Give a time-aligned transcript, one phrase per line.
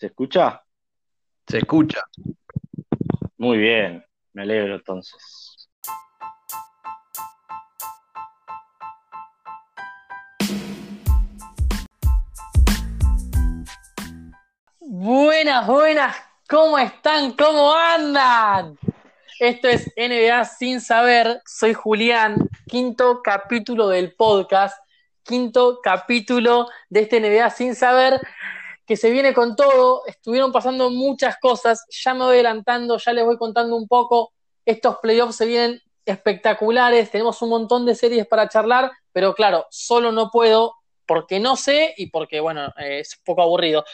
[0.00, 0.62] ¿Se escucha?
[1.46, 2.00] Se escucha.
[3.36, 5.68] Muy bien, me alegro entonces.
[14.80, 16.16] Buenas, buenas,
[16.48, 17.32] ¿cómo están?
[17.32, 18.78] ¿Cómo andan?
[19.38, 24.78] Esto es NBA sin saber, soy Julián, quinto capítulo del podcast,
[25.24, 28.18] quinto capítulo de este NBA sin saber,
[28.90, 33.24] que se viene con todo, estuvieron pasando muchas cosas, ya me voy adelantando, ya les
[33.24, 34.32] voy contando un poco,
[34.66, 40.10] estos playoffs se vienen espectaculares, tenemos un montón de series para charlar, pero claro, solo
[40.10, 40.74] no puedo
[41.06, 43.84] porque no sé y porque, bueno, eh, es un poco aburrido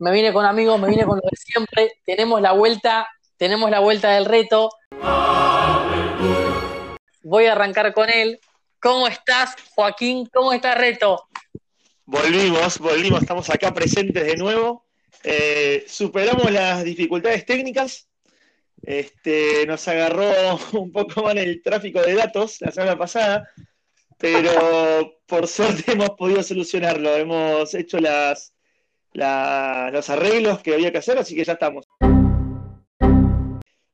[0.00, 3.78] me vine con amigos, me vine con lo de siempre, tenemos la vuelta, tenemos la
[3.78, 4.70] vuelta del reto.
[7.22, 8.40] Voy a arrancar con él.
[8.80, 10.26] ¿Cómo estás, Joaquín?
[10.32, 11.28] ¿Cómo está Reto?
[12.10, 14.84] Volvimos, volvimos, estamos acá presentes de nuevo.
[15.22, 18.08] Eh, superamos las dificultades técnicas.
[18.82, 23.48] Este, nos agarró un poco mal el tráfico de datos la semana pasada,
[24.18, 27.16] pero por suerte hemos podido solucionarlo.
[27.16, 28.54] Hemos hecho las,
[29.12, 31.86] los arreglos que había que hacer, así que ya estamos.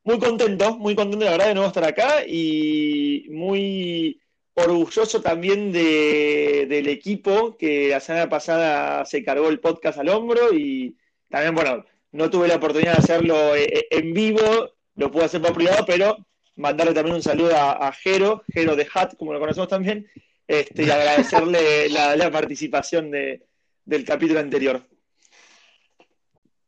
[0.05, 4.23] Muy contento, muy contento la verdad de nuevo estar acá y muy
[4.56, 10.96] orgulloso también del equipo que la semana pasada se cargó el podcast al hombro y
[11.28, 15.42] también, bueno, no tuve la oportunidad de hacerlo eh, eh, en vivo, lo pude hacer
[15.42, 16.16] por privado, pero
[16.56, 20.06] mandarle también un saludo a, Jero, Jero de Hat, como lo conocemos también,
[20.48, 24.82] este, y agradecerle la, participación del capítulo anterior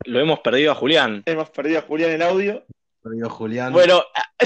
[0.05, 1.22] lo hemos perdido a Julián.
[1.27, 2.64] Hemos perdido a Julián el audio.
[3.28, 3.73] Julián.
[3.73, 4.05] Bueno,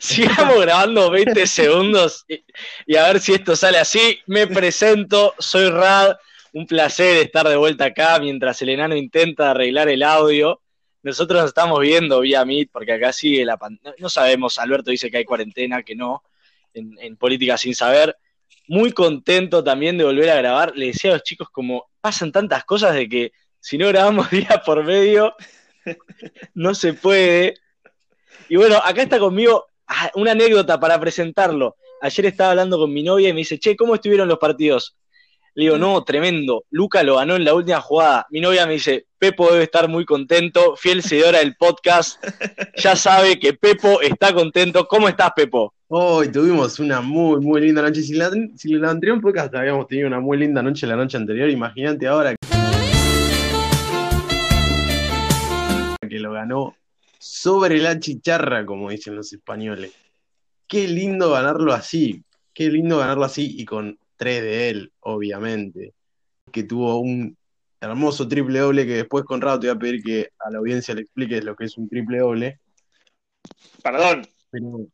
[0.00, 2.24] sigamos grabando 20 segundos
[2.86, 4.18] y, a ver si esto sale así.
[4.26, 6.16] Me presento, soy Rad.
[6.52, 10.60] Un placer estar de vuelta acá mientras el enano intenta arreglar el audio.
[11.02, 13.94] Nosotros nos estamos viendo vía Meet porque acá sigue la pantalla.
[13.98, 16.22] No sabemos, Alberto dice que hay cuarentena, que no,
[16.72, 18.16] en, en política sin saber.
[18.66, 20.72] Muy contento también de volver a grabar.
[20.74, 24.62] Le decía a los chicos como pasan tantas cosas de que si no grabamos día
[24.64, 25.34] por medio,
[26.54, 27.54] no se puede.
[28.50, 31.76] Y bueno, acá está conmigo ah, una anécdota para presentarlo.
[32.00, 34.96] Ayer estaba hablando con mi novia y me dice, che, ¿cómo estuvieron los partidos?
[35.54, 36.64] Le digo, no, tremendo.
[36.70, 38.26] Luca lo ganó en la última jugada.
[38.30, 42.24] Mi novia me dice, Pepo debe estar muy contento, fiel seguidora del podcast.
[42.76, 44.86] Ya sabe que Pepo está contento.
[44.86, 45.74] ¿Cómo estás, Pepo?
[45.88, 48.02] Hoy tuvimos una muy, muy linda noche.
[48.02, 51.50] Si la, si la anterior podcast habíamos tenido una muy linda noche la noche anterior,
[51.50, 52.36] imagínate ahora.
[56.08, 56.74] que lo ganó
[57.18, 59.92] sobre la chicharra, como dicen los españoles.
[60.66, 62.22] Qué lindo ganarlo así,
[62.54, 65.94] qué lindo ganarlo así y con tres de él, obviamente.
[66.52, 67.36] Que tuvo un
[67.80, 71.02] hermoso triple doble que después, Conrado, te voy a pedir que a la audiencia le
[71.02, 72.60] expliques lo que es un triple doble.
[73.82, 74.26] Perdón,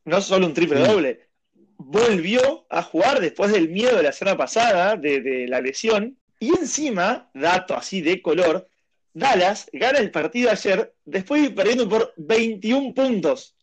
[0.04, 1.28] no solo un triple doble,
[1.76, 6.48] volvió a jugar después del miedo de la semana pasada, de, de la lesión, y
[6.48, 8.68] encima, dato así de color,
[9.14, 13.54] Dallas gana el partido ayer después de ir perdiendo por 21 puntos.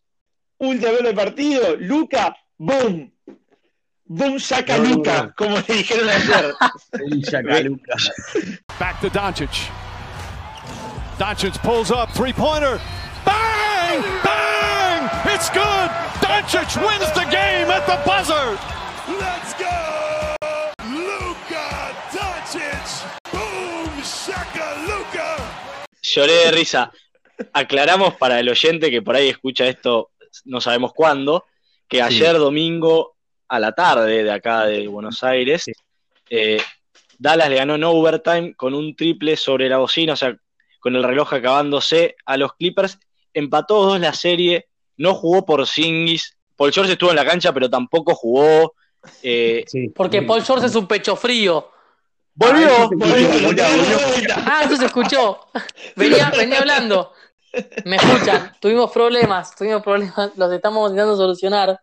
[0.58, 3.12] Último del partido, Luca, boom.
[4.06, 6.54] Boom shaka Luca, como le dijeron ayer.
[8.80, 9.70] Back to Doncic.
[11.18, 12.80] Doncic pulls up, three-pointer.
[13.26, 14.02] Bang!
[14.24, 15.10] Bang!
[15.34, 15.90] It's good!
[16.22, 18.58] Doncic wins the game at the buzzer!
[19.20, 20.36] Let's go!
[20.90, 23.04] Luca Doncic!
[23.32, 25.41] Boom shaka Luca!
[26.02, 26.92] Lloré de risa.
[27.54, 30.12] Aclaramos para el oyente que por ahí escucha esto,
[30.46, 31.46] no sabemos cuándo,
[31.88, 33.16] que ayer domingo
[33.48, 35.66] a la tarde de acá de Buenos Aires,
[36.30, 36.62] eh,
[37.20, 40.36] Dallas le ganó en overtime con un triple sobre la bocina, o sea,
[40.80, 42.98] con el reloj acabándose a los Clippers.
[43.34, 46.36] Empató dos la serie, no jugó por Singis.
[46.56, 48.74] Paul George estuvo en la cancha, pero tampoco jugó.
[49.22, 51.70] Eh, Porque Paul George es un pecho frío.
[52.34, 53.30] Volvió, ah, volvió,
[54.46, 55.40] Ah, eso se escuchó.
[55.96, 57.12] Venía, venía hablando.
[57.85, 58.53] Me escuchan.
[58.59, 61.79] Tuvimos problemas, tuvimos problemas, los estamos intentando solucionar.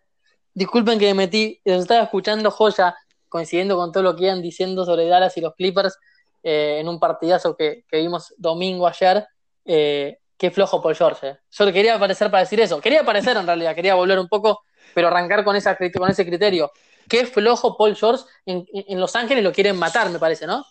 [0.54, 2.96] Disculpen que me metí, los estaba escuchando joya,
[3.28, 5.98] coincidiendo con todo lo que iban diciendo sobre Dallas y los Clippers
[6.42, 9.26] eh, en un partidazo que, vimos domingo ayer.
[9.66, 11.28] Eh, qué flojo Paul George.
[11.28, 11.38] Eh.
[11.50, 12.80] Yo quería aparecer para decir eso.
[12.80, 14.62] Quería aparecer en realidad, quería volver un poco,
[14.94, 16.72] pero arrancar con, esa, con ese criterio
[17.08, 18.66] qué flojo Paul George en,
[19.00, 20.64] Los Ángeles lo quieren matar, me parece, ¿no?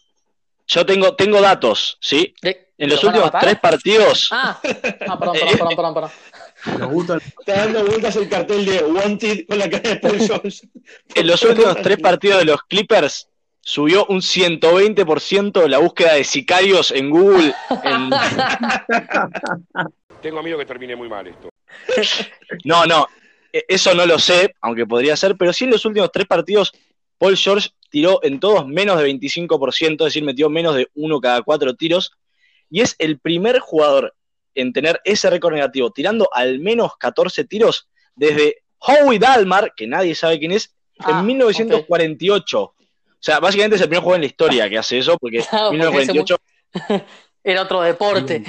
[0.68, 2.34] Yo tengo, tengo datos, ¿sí?
[2.42, 4.30] en los últimos tres partidos.
[4.32, 4.60] Ah,
[5.08, 5.94] ah perdón, perdón, perdón, perdón.
[5.94, 7.22] perdón.
[7.40, 10.68] Está dando vueltas el cartel de Wanted con la cara de Paul George.
[11.16, 13.30] en los últimos tres partidos de los Clippers,
[13.62, 17.54] subió un 120% la búsqueda de sicarios en Google.
[17.84, 18.10] en-
[20.22, 21.50] Tengo miedo que termine muy mal esto.
[22.64, 23.08] No, no,
[23.68, 26.72] eso no lo sé, aunque podría ser, pero sí en los últimos tres partidos,
[27.18, 31.42] Paul George tiró en todos menos de 25%, es decir, metió menos de uno cada
[31.42, 32.12] cuatro tiros,
[32.70, 34.14] y es el primer jugador
[34.56, 40.16] en tener ese récord negativo, tirando al menos 14 tiros desde Howie Dalmar, que nadie
[40.16, 42.62] sabe quién es, Ah, en 1948.
[42.62, 42.76] O
[43.20, 45.80] sea, básicamente es el primer jugador en la historia que hace eso, porque Claro, en
[45.80, 47.06] porque hace 1948
[47.44, 48.44] Era otro deporte.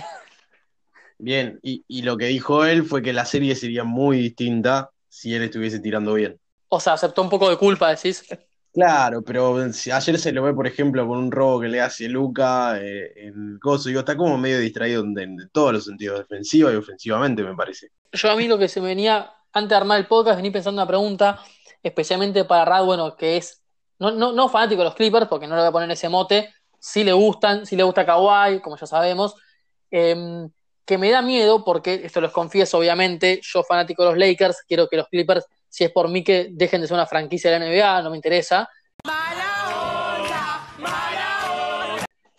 [1.18, 5.34] Bien, y, y lo que dijo él fue que la serie sería muy distinta si
[5.34, 6.38] él estuviese tirando bien.
[6.68, 8.24] O sea, aceptó un poco de culpa, decís.
[8.72, 12.08] Claro, pero si ayer se lo ve, por ejemplo, con un robo que le hace
[12.08, 16.18] Luca eh, en el coso, digo, está como medio distraído en, en todos los sentidos,
[16.20, 17.88] defensiva y ofensivamente, me parece.
[18.12, 20.80] Yo a mí lo que se me venía, antes de armar el podcast, vení pensando
[20.80, 21.40] una pregunta,
[21.82, 23.62] especialmente para Rad, bueno, que es,
[23.98, 26.54] no, no, no fanático de los Clippers, porque no le voy a poner ese mote,
[26.78, 29.34] sí le gustan, sí le gusta Kawhi, como ya sabemos,
[29.90, 30.48] em,
[30.88, 34.88] que me da miedo, porque esto los confieso, obviamente, yo fanático de los Lakers, quiero
[34.88, 37.66] que los Clippers, si es por mí, que dejen de ser una franquicia de la
[37.66, 38.70] NBA, no me interesa.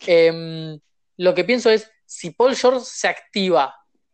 [0.04, 0.80] Em,
[1.18, 3.72] lo que pienso es, si Paul George se activa,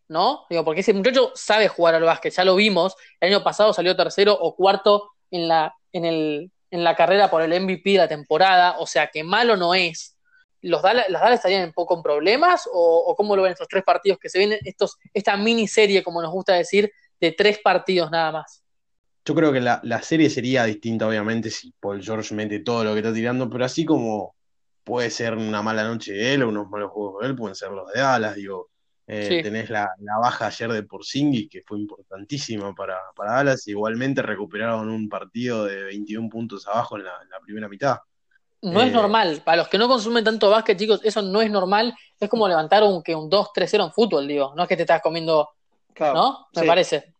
[0.08, 0.44] ¿no?
[0.50, 3.96] Digo, porque ese muchacho sabe jugar al básquet, ya lo vimos, el año pasado salió
[3.96, 8.08] tercero o cuarto en la, en el, en la carrera por el MVP de la
[8.08, 10.14] temporada, o sea que malo no es.
[10.62, 12.68] ¿Los Dallas, ¿Las Dallas estarían un poco en problemas?
[12.72, 14.58] ¿O, o cómo lo ven estos tres partidos que se vienen?
[14.64, 18.62] Estos, esta miniserie, como nos gusta decir, de tres partidos nada más.
[19.24, 22.92] Yo creo que la, la serie sería distinta, obviamente, si Paul George mete todo lo
[22.92, 24.36] que está tirando, pero así como
[24.84, 27.70] puede ser una mala noche de él o unos malos juegos de él, pueden ser
[27.72, 28.70] los de Dallas, digo.
[29.08, 29.42] Eh, Sí.
[29.42, 33.66] Tenés la, la baja ayer de Porzingis, que fue importantísima para, para Dallas.
[33.68, 37.98] Igualmente recuperaron un partido de 21 puntos abajo en la, en la primera mitad.
[38.62, 38.90] No es Eh.
[38.92, 39.42] normal.
[39.44, 41.94] Para los que no consumen tanto básquet, chicos, eso no es normal.
[42.18, 44.52] Es como levantar un, que un 2-3-0 en fútbol, digo.
[44.56, 45.50] No es que te estás comiendo
[45.94, 46.14] Claro.
[46.14, 46.46] ¿no?
[46.54, 46.68] Me Sí.
[46.68, 47.14] parece.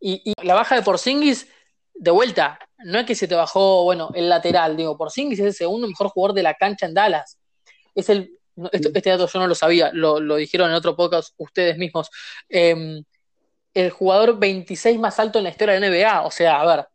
[0.00, 1.48] Y, y la baja de Porzingis,
[1.94, 5.54] de vuelta, no es que se te bajó, bueno, el lateral, digo, Porzingis es el
[5.54, 7.38] segundo mejor jugador de la cancha en Dallas.
[7.94, 10.94] Es el, no, esto- este dato yo no lo sabía, lo, lo dijeron en otro
[10.96, 12.10] podcast ustedes mismos.
[12.48, 13.02] Eh,
[13.74, 16.88] el jugador 26 más alto en la historia de la NBA, o sea, a ver,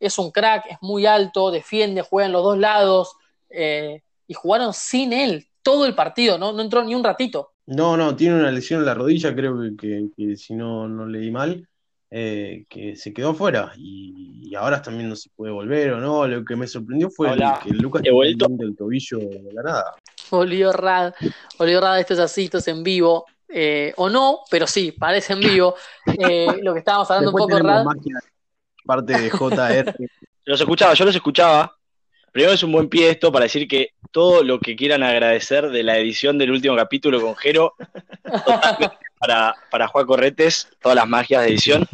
[0.00, 3.14] es un crack, es muy alto, defiende, juega en los dos lados,
[3.50, 6.52] eh, y jugaron sin él todo el partido, ¿no?
[6.52, 7.52] No entró ni un ratito.
[7.66, 11.06] No, no, tiene una lesión en la rodilla, creo que, que- que si no, no
[11.06, 11.68] leí mal,
[12.10, 16.26] eh, que se quedó fuera y, y ahora también no se puede volver o no.
[16.26, 18.46] Lo que me sorprendió fue el- que Lucas he vuelto.
[18.48, 19.94] del tobillo de la nada.
[20.30, 21.12] Volvió Rad,
[21.58, 25.32] volvió Rad, esto es así, esto es en vivo, eh, o no, pero sí, parece
[25.34, 25.74] en vivo.
[26.20, 28.18] Eh, lo que estábamos hablando Después un poco, Rad, magia
[28.84, 29.94] parte de JR.
[30.46, 31.77] Los escuchaba, yo los escuchaba.
[32.38, 35.82] Primero es un buen pie esto para decir que todo lo que quieran agradecer de
[35.82, 37.74] la edición del último capítulo con Jero,
[38.22, 41.88] totalmente para, para Juan Corretes, todas las magias de edición.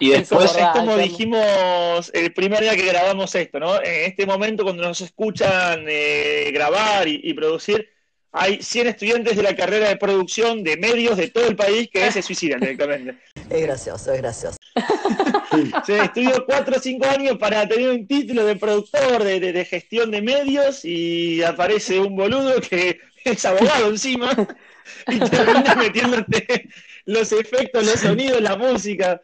[0.00, 3.76] Y después, es como dijimos el primer día que grabamos esto, ¿no?
[3.76, 7.88] En este momento, cuando nos escuchan eh, grabar y, y producir,
[8.32, 12.10] hay 100 estudiantes de la carrera de producción de medios de todo el país que
[12.10, 13.16] se suicidan directamente.
[13.50, 14.56] Es gracioso, es gracioso.
[15.86, 19.64] Se estudió 4 o 5 años para tener un título de productor, de, de- de
[19.64, 24.30] gestión de medios, y aparece un boludo que es abogado encima
[25.08, 26.68] y termina metiéndote
[27.06, 29.20] los efectos, los sonidos, la música.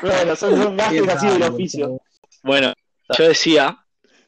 [0.00, 2.00] Bueno, son, son gajes así del oficio.
[2.42, 2.72] bueno,
[3.16, 3.78] yo decía,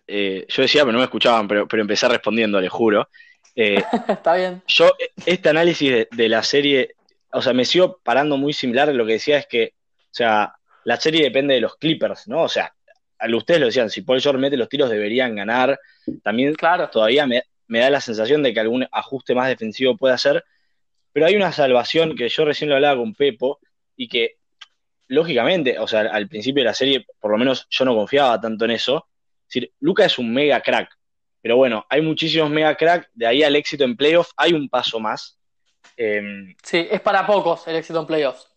[0.06, 3.08] eh, yo decía, pero no me escuchaban, pero, pero empecé respondiendo, les juro.
[3.56, 4.62] Eh, está bien.
[4.66, 4.90] yo,
[5.26, 6.94] este análisis de, de la serie,
[7.34, 8.88] o sea, me sigo parando muy similar.
[8.94, 9.74] Lo que decía es que,
[10.04, 12.42] o sea, la serie depende de los Clippers, ¿no?
[12.42, 12.72] O sea,
[13.18, 15.78] a ustedes lo decían, si Paul George mete los tiros deberían ganar.
[16.22, 16.88] También Claro.
[16.90, 20.44] todavía me, me da la sensación de que algún ajuste más defensivo puede hacer.
[21.12, 23.58] Pero hay una salvación que yo recién lo hablaba con Pepo
[23.96, 24.36] y que,
[25.08, 28.64] lógicamente, o sea, al principio de la serie, por lo menos yo no confiaba tanto
[28.64, 29.08] en eso.
[29.42, 30.88] Es decir, Luca es un mega crack.
[31.40, 33.10] Pero bueno, hay muchísimos mega crack.
[33.12, 35.38] De ahí al éxito en playoff hay un paso más.
[35.96, 38.48] Eh, Sí, es para pocos el éxito en playoffs.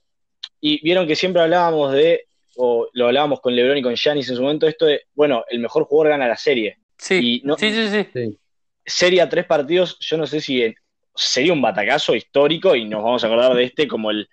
[0.59, 2.25] y vieron que siempre hablábamos de,
[2.55, 5.59] o lo hablábamos con LeBron y con Giannis en su momento, esto de, bueno, el
[5.59, 6.79] mejor jugador gana la serie.
[6.97, 8.37] Sí, Y no- sí, sí, sí.
[8.85, 10.75] Serie a tres partidos, yo no sé si en-
[11.15, 14.27] sería un batacazo histórico y nos vamos a acordar de este como el,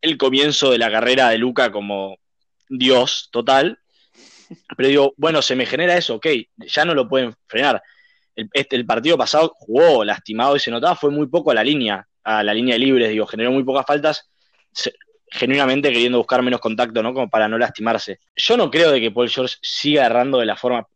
[0.00, 2.16] el comienzo de la carrera de Luca como
[2.68, 3.78] Dios total.
[4.76, 7.82] Pero digo, bueno, se me genera eso, ok, ya no lo pueden frenar.
[8.36, 11.64] El, este, el partido pasado jugó lastimado y se notaba, fue muy poco a la
[11.64, 14.28] línea, a la línea de libres, digo, generó muy pocas faltas,
[14.72, 14.94] se-
[15.28, 17.12] genuinamente queriendo buscar menos contacto, ¿no?
[17.14, 18.20] Como para no lastimarse.
[18.36, 20.86] Yo no creo de que Paul George siga errando de la forma.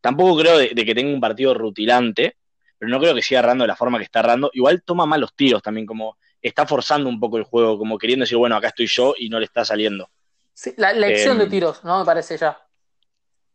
[0.00, 2.36] tampoco creo de, de que tenga un partido rutilante,
[2.78, 4.50] pero no creo que siga errando de la forma que está errando.
[4.54, 8.38] Igual toma malos tiros también, como está forzando un poco el juego, como queriendo decir,
[8.38, 10.08] bueno, acá estoy yo y no le está saliendo.
[10.54, 11.98] Sí, la, la elección Em, de tiros, ¿no?
[12.00, 12.58] Me parece ya.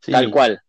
[0.02, 0.12] Sí.
[0.12, 0.62] Tal cual.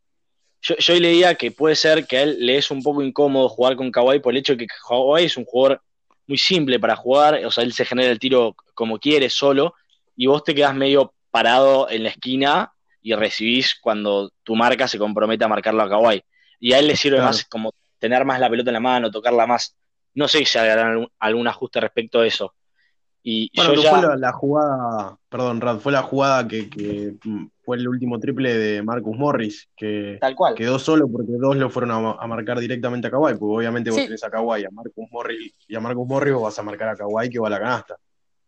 [0.62, 3.48] Yo, yo hoy leía que puede ser que a él le es un poco incómodo
[3.48, 5.80] jugar con Kawhi por el hecho de que Kawhi es un jugador
[6.26, 9.74] muy simple para jugar, o sea, él se genera el tiro como quiere, solo,
[10.16, 14.98] y vos te quedás medio parado en la esquina y recibís cuando tu marca se
[14.98, 16.22] compromete a marcarlo a Kawhi.
[16.58, 17.30] Y a él le sirve Claro.
[17.30, 19.76] más como tener más la pelota en la mano, tocarla más.
[20.14, 22.54] No sé si se hará algún, algún ajuste respecto a eso.
[23.28, 23.90] Y Bueno, yo ya...
[23.90, 27.14] fue la, la jugada, perdón, Rad, fue la jugada que, que,
[27.64, 30.54] fue el último triple de Marcus Morris, que Tal cual.
[30.54, 33.98] quedó solo porque dos lo fueron a, a marcar directamente a Kawhi, porque obviamente vos
[33.98, 34.04] Sí.
[34.04, 36.94] tenés a Kawhi, a Marcus Morris, y a Marcus Morris vos vas a marcar a
[36.96, 37.96] Kawhi que va a la canasta.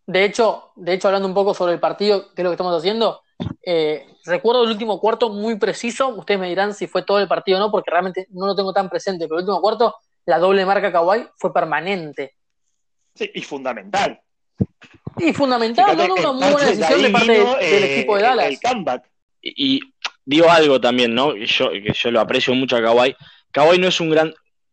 [0.07, 2.77] De hecho, de hecho, hablando un poco sobre el partido, que es lo que estamos
[2.79, 3.21] haciendo,
[3.67, 6.11] eh, recuerdo el último cuarto muy preciso.
[6.11, 8.73] Ustedes me dirán si fue todo el partido o no, porque realmente no lo tengo
[8.73, 9.27] tan presente.
[9.27, 12.37] Pero el último cuarto, la doble marca Kawhi fue permanente.
[13.17, 14.21] Sí, y fundamental.
[15.19, 16.21] Y fundamental, muy
[16.53, 18.47] buena decisión de parte vino, del eh, equipo de Dallas.
[18.47, 19.05] El comeback.
[19.43, 19.81] Y, y
[20.25, 21.35] digo algo también, ¿no?
[21.35, 23.17] Que yo, que yo lo aprecio mucho a Kawhi.
[23.51, 24.33] Kawhi no es un gran.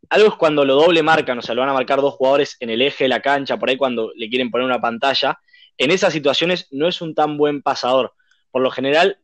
[0.09, 2.69] Algo es cuando lo doble marcan, o sea, lo van a marcar dos jugadores en
[2.69, 5.39] el eje de la cancha, por ahí cuando le quieren poner una pantalla.
[5.77, 8.13] En esas situaciones no es un tan buen pasador.
[8.51, 9.17] Por lo general,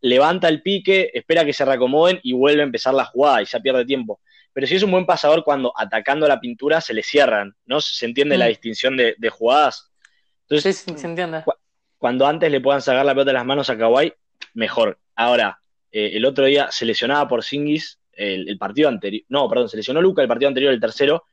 [0.00, 3.60] levanta el pique, espera que se reacomoden y vuelve a empezar la jugada y ya
[3.60, 4.20] pierde tiempo.
[4.52, 7.80] Pero si es un buen pasador cuando atacando la pintura se le cierran, ¿no?
[7.80, 8.38] ¿Se entiende Mm.
[8.40, 9.92] la distinción de, de jugadas?
[10.48, 11.42] Sí, Entonces, sí, se entiende.
[11.98, 14.12] cuando antes le puedan sacar la pelota de las manos a Kawhi,
[14.54, 14.98] mejor.
[15.14, 15.60] Ahora,
[15.90, 19.24] eh, el otro día se lesionaba por Singis el, el partido anterior.
[19.28, 21.24] No, perdón, se lesionó Luca el partido anterior, el tercero.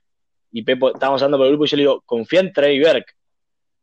[0.51, 3.13] Y Pepo, estábamos hablando por el grupo y yo le digo, confía en Trey Burke.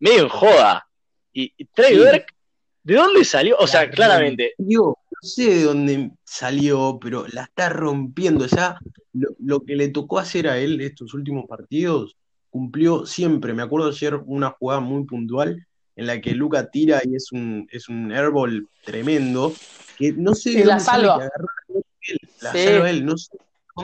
[0.00, 0.87] Medio en joda.
[1.32, 1.99] Y, y Trey Sí.
[1.99, 2.26] Burke,
[2.84, 3.56] ¿de dónde salió?
[3.58, 8.46] O sea, La claramente, Digo, no sé de dónde salió, pero la está rompiendo.
[8.46, 8.78] Ya
[9.12, 12.16] lo, lo que le tocó hacer a él estos últimos partidos,
[12.50, 13.54] cumplió siempre.
[13.54, 15.66] Me acuerdo ayer una jugada muy puntual
[15.97, 19.52] en la que Luca tira y es un, es un airball tremendo.
[19.97, 21.19] Que no sé de la salva.
[21.19, 21.47] que agarró
[22.02, 22.64] él, la Sí.
[22.64, 23.37] salva él, no sé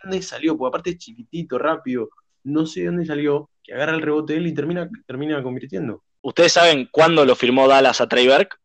[0.03, 2.09] dónde salió, porque aparte es chiquitito, rápido.
[2.45, 6.03] No sé de dónde salió, que agarra el rebote de él y termina, termina convirtiendo.
[6.23, 8.57] ¿ustedes saben cuándo lo firmó Dallas a Trey Burke?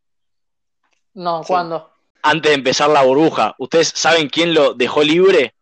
[1.14, 1.48] No, Sí.
[1.48, 1.90] ¿cuándo?
[2.22, 3.54] Antes de empezar la burbuja.
[3.58, 5.54] ¿Ustedes saben quién lo dejó libre?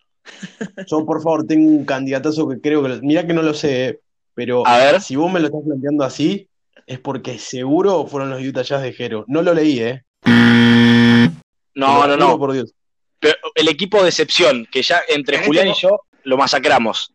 [0.87, 2.89] Yo, por favor, tengo un candidatazo que creo que.
[2.91, 4.01] lo- Mirá que no lo sé, eh,
[4.35, 5.01] pero A ver.
[5.01, 6.49] si vos me lo estás planteando así,
[6.87, 9.25] es porque seguro fueron los Utah Jazz de Jero.
[9.29, 10.03] No lo leí, ¿eh?
[11.75, 12.39] No, no, no.
[12.39, 12.73] por Dios.
[13.19, 17.13] Pero el equipo de excepción, que ya entre En Julián y este yo lo masacramos.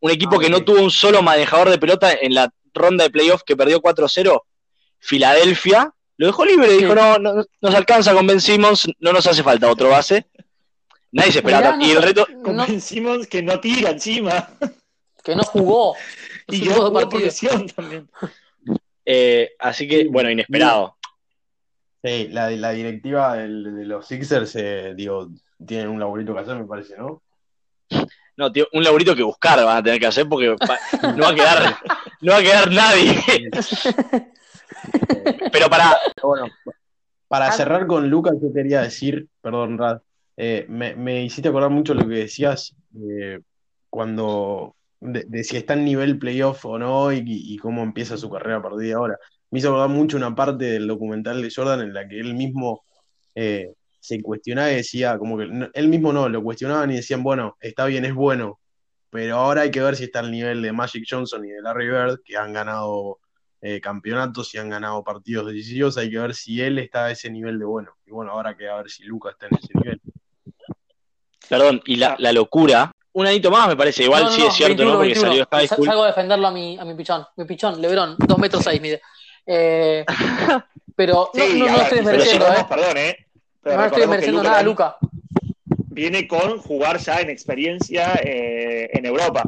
[0.00, 3.10] Un equipo Ah, que no tuvo un solo manejador de pelota en la ronda de
[3.10, 4.40] playoff que perdió 4-0,
[4.98, 6.78] Filadelfia, lo dejó libre, Sí.
[6.78, 10.26] dijo, no, no nos alcanza con Ben Simmons, no nos hace falta otro base.
[11.12, 11.76] Nadie se esperaba.
[11.76, 14.48] Mirá, y el reto, Con Ben Simmons que no tira encima.
[15.22, 15.94] Que no jugó.
[16.48, 17.22] Y que no jugó partidos.
[17.22, 18.08] posesión también.
[19.06, 20.96] eh, así que, bueno, inesperado.
[22.04, 25.28] Sí, la, la directiva del- de los Sixers, eh, digo,
[25.64, 27.22] tienen un laburito que hacer, me parece, ¿no?
[28.36, 30.48] No, tío, un laburito que buscar van a tener que hacer porque
[31.16, 31.76] no va a quedar,
[32.22, 33.14] no va a quedar nadie.
[35.52, 36.46] Pero para, Bueno,
[37.28, 37.52] para Ah.
[37.52, 40.00] cerrar con Lucas, yo quería decir, perdón, Rad,
[40.36, 43.40] eh, me, me hiciste acordar mucho lo que decías eh,
[43.90, 48.96] cuando de, si está en nivel playoff o no y, cómo empieza su carrera a
[48.96, 49.18] ahora.
[49.50, 52.84] Me hizo acordar mucho una parte del documental de Jordan en la que él mismo
[53.34, 57.56] eh, se cuestionaba y decía, como que él mismo no, lo cuestionaban y decían, bueno,
[57.60, 58.60] está bien, es bueno,
[59.10, 61.86] pero ahora hay que ver si está al nivel de Magic Johnson y de Larry
[61.86, 63.18] Bird, que han ganado
[63.60, 67.30] eh, campeonatos y han ganado partidos decisivos, hay que ver si él está a ese
[67.30, 67.96] nivel de bueno.
[68.06, 70.00] Y bueno, ahora queda ver si Luca está en ese nivel.
[71.48, 74.48] perdón, y la, la locura, un anito más me parece, igual No, no, sí no,
[74.48, 74.96] es cierto, 21, ¿no?
[74.96, 75.28] Porque 21.
[75.30, 75.86] salió High School.
[75.86, 77.26] Salgo a defenderlo a mi, a mi pichón.
[77.36, 79.00] Mi pichón, Lebrón, 2 metros 6 mide.
[79.46, 80.04] Eh,
[80.96, 82.66] pero no, Sí, no, no ver, estoy desmereciendo, ¿eh?
[82.68, 83.16] Perdón, ¿eh?
[83.62, 84.96] Pero No estoy desmereciendo nada, Luca.
[85.94, 89.42] Viene con jugar ya en experiencia eh, en Europa.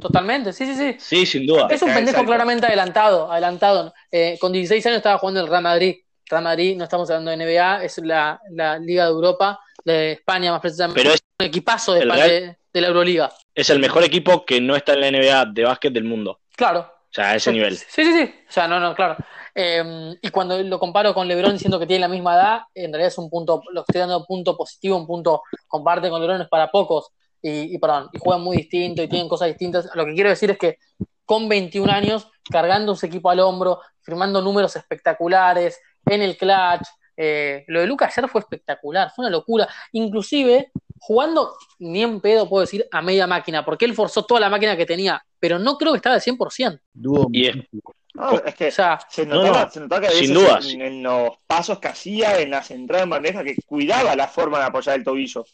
[0.00, 0.96] Totalmente, sí, sí, sí.
[0.98, 1.68] Sí, sin duda.
[1.70, 2.26] Es un pendejo exacto.
[2.26, 3.94] claramente adelantado, adelantado.
[4.10, 5.96] Eh, con 16 años estaba jugando en el Real Madrid.
[6.26, 10.52] Real Madrid, no estamos hablando de NBA, es la, la Liga de Europa, de España
[10.52, 11.00] más precisamente.
[11.02, 13.32] Pero es, un equipazo de, el Espa- Real- de- la Euroliga.
[13.54, 16.40] es el mejor equipo que no está en la NBA de básquet del mundo.
[16.56, 16.80] Claro.
[16.80, 17.76] O sea, a ese nivel.
[17.76, 18.34] Sí, sí, sí.
[18.48, 19.16] O sea, no, no, claro.
[19.54, 23.08] Eh, y cuando lo comparo con LeBron diciendo que tiene la misma edad, en realidad
[23.08, 26.70] es un punto, lo estoy dando punto positivo, un punto comparte con LeBron es para
[26.72, 27.10] pocos.
[27.40, 29.88] Y, y perdón, y juegan muy distinto y tienen cosas distintas.
[29.94, 30.78] Lo que quiero decir es que
[31.24, 36.82] con 21 años, cargando su equipo al hombro, firmando números espectaculares, en el clutch.
[37.16, 39.68] eh, lo de Lucas ayer fue espectacular, fue una locura.
[39.92, 40.72] Inclusive
[41.06, 44.74] jugando ni en pedo puedo decir a media máquina, porque él forzó toda la máquina
[44.76, 46.80] que tenía, pero no creo que estaba al 100%.
[46.94, 47.82] Dudo Y es- muchísimo.
[48.14, 50.34] No, es que O sea, se No, notaba, no, se notaba que a sin veces
[50.34, 50.72] dudas.
[50.72, 54.58] en, en los pasos que hacía, en las entradas en bandeja, que cuidaba la forma
[54.60, 55.44] de apoyar el tobillo.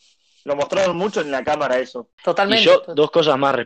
[0.45, 2.11] Lo mostraron mucho en la cámara eso.
[2.23, 2.63] totalmente.
[2.63, 3.57] Y yo, dos cosas más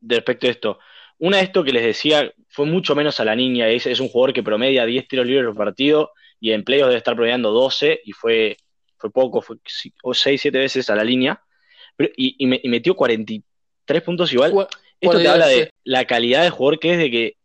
[0.00, 0.78] respecto a esto.
[1.18, 3.68] Una de esto que les decía fue mucho menos a la niña.
[3.68, 6.10] Es, es un jugador que promedia 10 tiros libres por partido
[6.40, 8.56] y en playoffs debe estar promediando 12 y fue,
[8.98, 9.56] fue poco, fue
[10.12, 11.40] 6, 7 veces a la línea.
[11.96, 14.50] Pero- y, y me- y metió 43 puntos igual.
[15.00, 17.36] Esto te habla de la calidad de jugador que es de que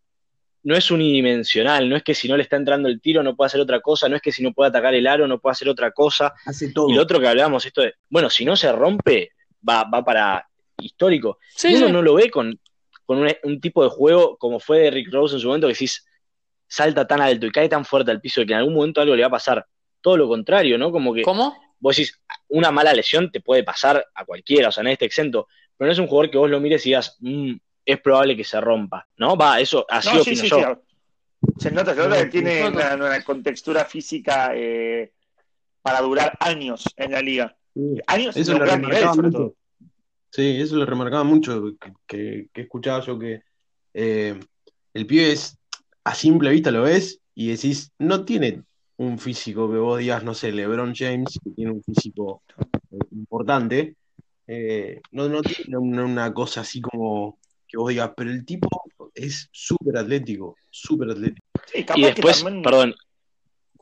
[0.64, 3.48] no es unidimensional, no es que si no le está entrando el tiro no puede
[3.48, 5.68] hacer otra cosa, no es que si no puede atacar el aro no puede hacer
[5.70, 6.34] otra cosa.
[6.46, 6.90] Hace todo.
[6.90, 9.32] Y lo otro que hablábamos, esto de, bueno, si no se rompe,
[9.68, 10.48] va, va para
[10.80, 11.40] histórico.
[11.56, 11.94] Sí, Y uno sí.
[11.94, 12.58] no lo ve con,
[13.06, 15.74] con un, un tipo de juego como fue de Rick Rose en su momento, que
[15.74, 16.06] decís,
[16.68, 19.22] salta tan alto y cae tan fuerte al piso que en algún momento algo le
[19.24, 19.66] va a pasar.
[20.02, 20.92] Todo lo contrario, ¿no?
[20.92, 21.56] Como que ¿Cómo?
[21.80, 25.48] vos decís, una mala lesión te puede pasar a cualquiera, o sea, nadie está exento,
[25.78, 27.54] pero no es un jugador que vos lo mires y digas, "Mm,
[27.86, 29.36] es probable que se rompa, ¿no?
[29.36, 30.58] Va, eso así No, opino sí, yo.
[30.58, 31.52] sí.
[31.58, 35.12] Se nota, se nota que tiene una, una contextura física eh,
[35.82, 37.56] para durar años en la liga.
[38.08, 39.38] Años Eso en lo nivel, remarcaba sobre mucho.
[39.38, 39.56] todo.
[40.30, 43.42] Sí, eso lo remarcaba mucho, que, que- que escuchaba yo que
[43.94, 44.40] eh,
[44.94, 45.58] el pibe es,
[46.04, 48.62] a simple vista lo ves y decís, no tiene
[49.02, 52.44] un físico que vos digas, no sé, LeBron James, que tiene un físico
[52.92, 53.96] eh, importante,
[54.48, 58.68] eh, no, no tiene una, una cosa así como que vos digas, pero el tipo
[59.16, 61.46] es súper atlético, súper atlético.
[61.66, 62.96] Sí, capaz Y después, que también, perdón,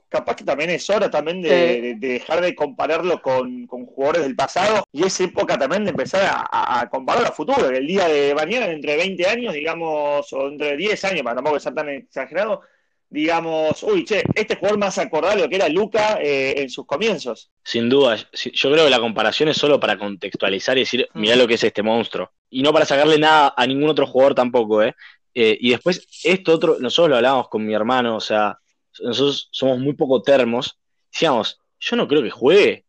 [0.08, 1.82] capaz que también es hora también de, Eh.
[1.82, 5.92] de- de dejar de compararlo con, con jugadores del pasado y es época también de
[5.92, 10.32] empezar a, a- a compararlo a futuro, el día de mañana, entre 20 años, digamos,
[10.32, 12.62] o entre 10 años, para tampoco ser tan exagerado,
[13.10, 17.50] digamos, uy, che, este jugador más acordado lo que era Luca eh, en sus comienzos.
[17.64, 21.48] sin duda, yo creo que la comparación es solo para contextualizar y decir, mirá lo
[21.48, 22.32] que es este monstruo.
[22.50, 24.96] Y no para sacarle nada a ningún otro jugador tampoco, ¿eh?
[25.34, 28.60] Eh, y después, esto otro, nosotros lo hablábamos con mi hermano, o sea,
[29.02, 30.78] nosotros somos muy poco termos.
[31.12, 32.86] Decíamos, yo no creo que juegue,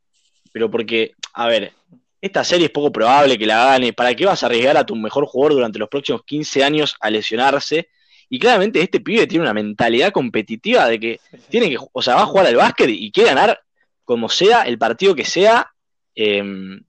[0.52, 1.72] pero porque, a ver,
[2.20, 3.92] esta serie es poco probable que la gane.
[3.92, 7.10] ¿Para qué vas a arriesgar a tu mejor jugador durante los próximos 15 años a
[7.10, 7.88] lesionarse?
[8.30, 12.22] Y claramente este pibe tiene una mentalidad competitiva de que tiene que, o sea, va
[12.22, 13.60] a jugar al básquet y quiere ganar
[14.04, 15.70] como sea, el partido que sea.
[16.14, 16.80] eh,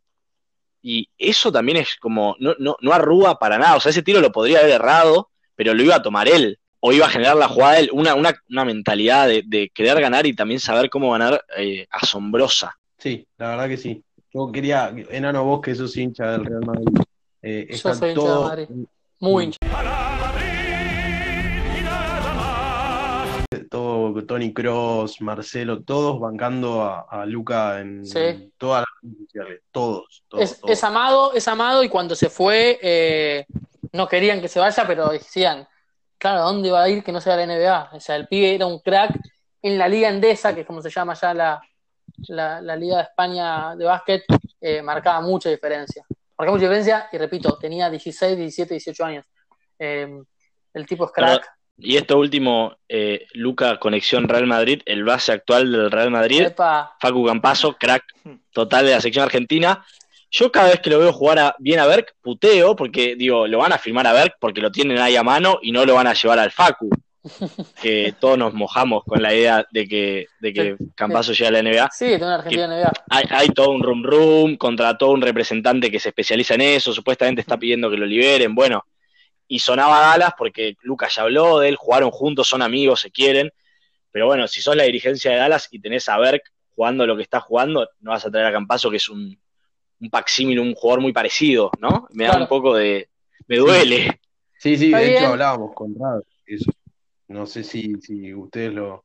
[0.84, 3.76] y eso también es como, no, no, no arruga para nada.
[3.76, 6.58] O sea, ese tiro lo podría haber errado, pero lo iba a tomar él.
[6.80, 7.90] O iba a generar la jugada él.
[7.94, 12.76] Una, una, una mentalidad de, de querer ganar y también saber cómo ganar eh, asombrosa.
[12.98, 14.04] Sí, la verdad que sí.
[14.34, 16.88] Yo quería, Enano, vos que sos hincha del Real Madrid,
[17.44, 18.68] eh, Yo hincha de todo, Madrid.
[19.20, 19.60] Muy hincha.
[24.14, 28.52] Todo Tony Cross, Marcelo, todos bancando a, a Luca en Sí.
[28.58, 30.72] todas las redes sociales, todos, todos, Es, todos.
[30.72, 33.46] es amado, es amado y cuando se fue eh,
[33.94, 35.68] no querían que se vaya, pero decían,
[36.18, 37.90] claro, ¿a dónde va a ir que no sea la NBA?
[37.94, 39.18] O sea, el pibe era un crack
[39.62, 41.62] en la Liga Endesa, que es como se llama ya la,
[42.30, 44.24] la, la Liga de España de básquet,
[44.60, 46.04] eh, marcaba mucha diferencia.
[46.38, 49.26] Marcaba mucha diferencia y repito, tenía 16, 17, 18 años.
[49.78, 50.22] Eh,
[50.74, 51.48] el tipo es crack.
[51.82, 56.94] Y esto último, eh, Luca, conexión Real Madrid, el base actual del Real Madrid, Epa,
[57.00, 58.04] Facu Campazo, crack
[58.52, 59.84] total de la sección argentina.
[60.30, 63.58] Yo cada vez que lo veo jugar a- bien a Berk, puteo, porque digo, lo
[63.58, 66.08] van a firmar a Berk porque lo tienen ahí a mano y no lo van
[66.08, 66.90] a llevar al Facu.
[67.82, 71.60] Que todos nos mojamos con la idea de que, de que Campazo llegue a la
[71.62, 71.90] NBA.
[71.92, 72.92] sí, tiene una Argentina NBA.
[73.10, 77.42] Hay, hay todo un room room, contrató un representante que se especializa en eso, supuestamente
[77.42, 78.84] está pidiendo que lo liberen, bueno.
[79.54, 83.52] Y sonaba Dallas porque Lucas ya habló de él, jugaron juntos, son amigos, se quieren.
[84.10, 87.24] Pero bueno, si sos la dirigencia de Dallas y tenés a Berk jugando lo que
[87.24, 89.38] está jugando, no vas a traer a Campazo, que es un,
[90.00, 92.08] un facsímil, un jugador muy parecido, ¿no?
[92.14, 93.10] Me da un poco de.
[93.48, 94.22] Me duele.
[94.58, 95.18] Sí, sí, de bien.
[95.18, 96.72] hecho hablábamos con Rad, eso.
[97.28, 99.04] No sé si, si ustedes lo,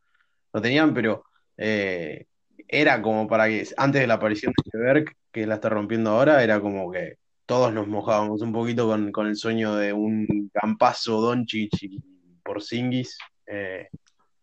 [0.53, 1.25] lo tenían, pero
[1.57, 2.27] eh,
[2.69, 6.41] era como para que antes de la aparición de Berg, que la está rompiendo ahora,
[6.45, 11.21] era como que todos nos mojábamos un poquito con, con el sueño de un Campazo,
[11.21, 12.01] Doncic y
[12.45, 13.17] Porzingis.
[13.47, 13.89] Eh,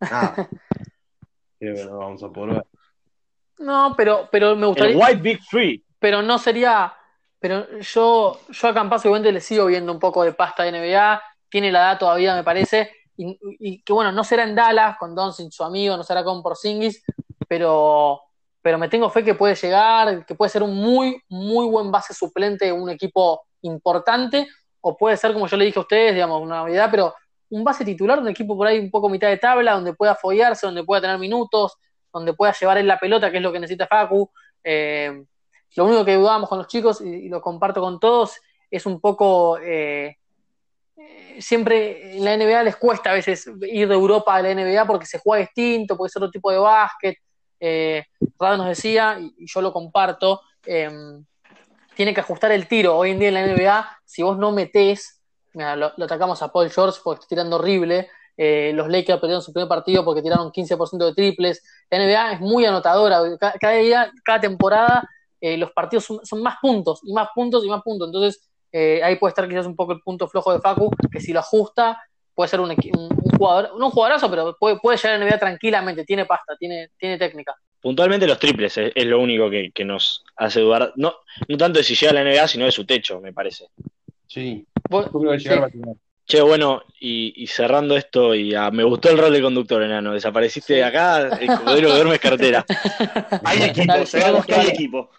[0.00, 0.34] nada,
[1.58, 2.66] creo que no vamos a poder ver.
[3.58, 4.96] No, pero, pero me El gustaría.
[4.96, 5.84] White Big Three.
[5.98, 6.94] pero no sería.
[7.38, 11.22] Pero yo, yo a Campazo igualmente le sigo viendo un poco de pasta de NBA,
[11.50, 15.14] tiene la edad todavía, me parece, y, y que bueno, no será en Dallas con
[15.14, 17.04] Doncic, su amigo, no será con Porzingis,
[17.46, 18.18] pero,
[18.64, 22.14] pero me tengo fe que puede llegar, que puede ser un muy, muy buen base
[22.14, 24.48] suplente de un equipo importante,
[24.80, 27.14] o puede ser, como yo le dije a ustedes, digamos, una novedad, pero
[27.50, 30.64] un base titular un equipo por ahí un poco mitad de tabla, donde pueda follarse,
[30.64, 31.76] donde pueda tener minutos,
[32.10, 34.30] donde pueda llevar él la pelota, que es lo que necesita Facu.
[34.64, 35.12] Eh,
[35.76, 39.58] lo único que dudábamos con los chicos, y, lo comparto con todos, es un poco...
[39.58, 40.16] eh,
[41.38, 45.04] siempre en la NBA les cuesta a veces ir de Europa a la NBA porque
[45.04, 47.18] se juega distinto, porque es otro tipo de básquet.
[47.60, 48.04] Eh,
[48.38, 50.90] Rado nos decía, y, yo lo comparto, eh,
[51.94, 52.96] tiene que ajustar el tiro.
[52.96, 55.20] Hoy en día en la NBA, si vos no metés,
[55.52, 58.08] mira, lo, atacamos a Paul George porque está tirando horrible.
[58.36, 61.62] eh, los Lakers perdieron su primer partido porque tiraron 15% de triples.
[61.90, 63.20] La NBA es muy anotadora.
[63.38, 65.08] Cada, día, cada temporada,
[65.40, 68.08] eh, los partidos son, son más puntos y más puntos y más puntos.
[68.08, 68.50] Entonces,
[69.04, 72.02] ahí puede estar quizás un poco el punto flojo de Facu, que si lo ajusta,
[72.34, 75.18] puede ser un, equi- un- un jugador, no un jugadorazo, pero puede, puede llegar a
[75.18, 77.54] la NBA tranquilamente, tiene pasta, tiene, tiene técnica.
[77.80, 80.92] Puntualmente los triples es, es lo único que, que nos hace dudar.
[80.96, 81.14] No,
[81.48, 83.66] no tanto de si llega a la NBA, sino de su techo, me parece.
[84.26, 85.60] Sí, Vos- yo creo que llegar sí.
[85.60, 85.94] va a llegar.
[86.26, 90.14] Che, bueno, y, y cerrando esto, y ah, me gustó el rol de conductor, enano.
[90.14, 92.64] Desapareciste de acá, el cocodrilo que duerme es cartera.
[93.44, 95.10] Hay equipo, Dale, sabemos que hay equipo.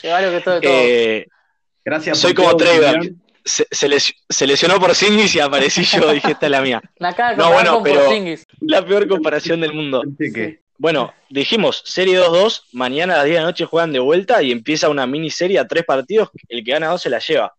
[0.00, 0.70] Llevario que todo todo.
[0.72, 1.26] Eh,
[1.84, 2.58] Gracias Soy por como.
[2.58, 3.21] Julián.
[3.44, 6.82] Se, se les- se lesionó por Singis y aparecí yo, dije, esta es la mía.
[7.00, 8.08] Acá No, bueno, con pero-.
[8.60, 10.02] La peor comparación del mundo.
[10.78, 14.50] Bueno, dijimos, serie 2-2, mañana a las 10 de la noche juegan de vuelta y
[14.50, 17.54] empieza una miniserie a tres partidos, el que gana dos se la lleva.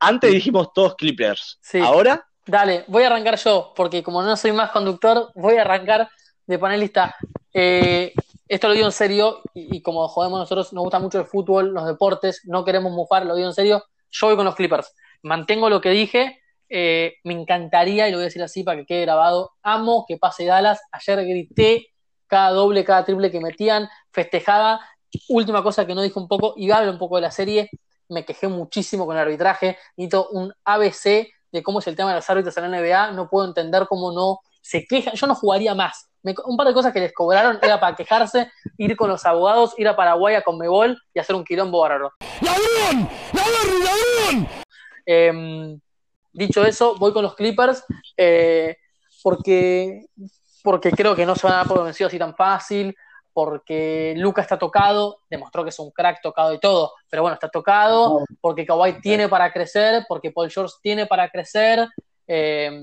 [0.00, 1.78] Antes dijimos todos Clippers, Sí.
[1.78, 6.10] ahora Dale, voy a arrancar yo, porque como no soy más conductor, voy a arrancar
[6.46, 7.16] de panelista.
[7.54, 8.12] Eh,
[8.48, 11.72] esto lo digo en serio, y, y como jodemos nosotros, nos gusta mucho el fútbol,
[11.72, 13.82] los deportes, no queremos mufar, lo digo en serio.
[14.14, 14.94] Yo voy con los Clippers.
[15.22, 16.40] Mantengo lo que dije.
[16.68, 20.16] eh, me encantaría, y lo voy a decir así para que quede grabado, amo que
[20.16, 20.80] pase Dallas.
[20.92, 21.88] Ayer grité
[22.26, 24.80] cada doble, cada triple que metían, festejaba.
[25.28, 27.70] Última cosa que no dije un poco, y hablo un poco de la serie,
[28.08, 29.76] me quejé muchísimo con el arbitraje.
[29.96, 33.12] Necesito un ABC de cómo es el tema de los árbitros en la NBA.
[33.12, 35.14] No puedo entender cómo no se quejan.
[35.14, 36.08] Yo no jugaría más.
[36.24, 39.74] Me- un par de cosas que les cobraron era para quejarse, ir con los abogados,
[39.78, 42.12] ir a Paraguay a Conmebol y hacer un quilombo bárbaro.
[42.40, 43.08] ¡Ladrón!
[43.32, 43.84] ¡Ladrón!
[43.84, 44.48] ¡Ladrón!
[45.06, 45.78] Eh,
[46.32, 47.84] dicho eso, voy con los Clippers
[48.16, 48.76] eh,
[49.22, 50.06] porque,
[50.62, 52.96] porque creo que no se van a dar por vencido así tan fácil,
[53.34, 57.48] porque Luca está tocado, demostró que es un crack tocado y todo, pero bueno, está
[57.50, 61.86] tocado, porque Kawhi tiene para crecer, porque Paul George tiene para crecer,
[62.26, 62.80] eh,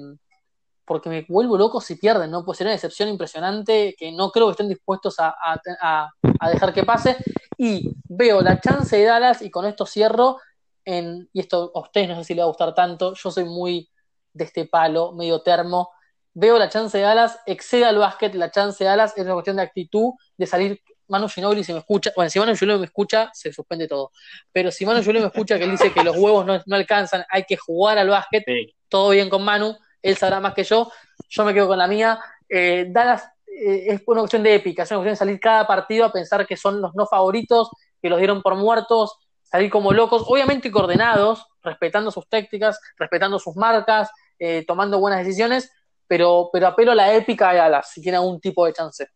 [0.86, 2.44] porque me vuelvo loco si pierden, ¿no?
[2.44, 6.74] Pues sería una decepción impresionante que no creo que estén dispuestos a, a- a- dejar
[6.74, 7.18] que pase.
[7.58, 10.38] Y veo la chance de Dallas, y con esto cierro,
[10.84, 13.46] en, y esto a ustedes no sé si les va a gustar tanto, yo soy
[13.46, 13.90] muy
[14.34, 15.90] de este palo, medio termo.
[16.34, 19.58] Veo la chance de Dallas, excede al básquet, la chance de Dallas es una cuestión
[19.58, 20.82] de actitud, de salir.
[21.08, 24.12] Manu Ginobili, si me escucha, bueno, si Manu Ginobili me escucha, se suspende todo.
[24.54, 27.26] Pero si Manu Ginobili me escucha que él dice que los huevos no, no alcanzan,
[27.30, 28.74] hay que jugar al básquet, Sí.
[28.88, 30.92] todo bien con Manu, él sabrá más que yo,
[31.30, 32.20] yo me quedo con la mía.
[32.48, 36.06] Eh, Dallas eh, es una cuestión de épica, es una cuestión de salir cada partido
[36.06, 37.70] a pensar que son los no favoritos,
[38.02, 43.56] que los dieron por muertos, salir como locos, obviamente coordenados, respetando sus tácticas, respetando sus
[43.56, 44.10] marcas,
[44.40, 45.72] eh, tomando buenas decisiones,
[46.08, 49.08] pero, pero apelo a la épica de Dallas, si tiene algún tipo de chance.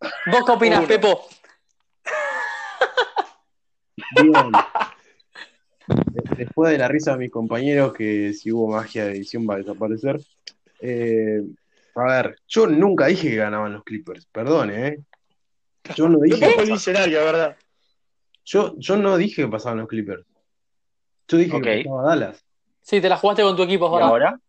[0.00, 0.88] ¿Vos qué opinas, Uno.
[0.88, 1.26] Pepo?
[4.20, 4.52] Bien.
[6.36, 9.54] De- Después de la risa de mis compañeros, que si hubo magia de edición va
[9.54, 10.20] a desaparecer.
[10.80, 11.42] eh,
[11.94, 14.98] a ver, yo nunca dije que ganaban los Clippers, perdón, ¿eh?
[15.96, 17.56] Yo no Yo dije, diccionario, ¿verdad?
[18.44, 20.24] yo, yo no dije que pasaban los Clippers.
[21.28, 22.44] Yo dije que pasaba Dallas.
[22.82, 24.04] Sí, te la jugaste con tu equipo, ¿Y Jorge.
[24.04, 24.40] ahora?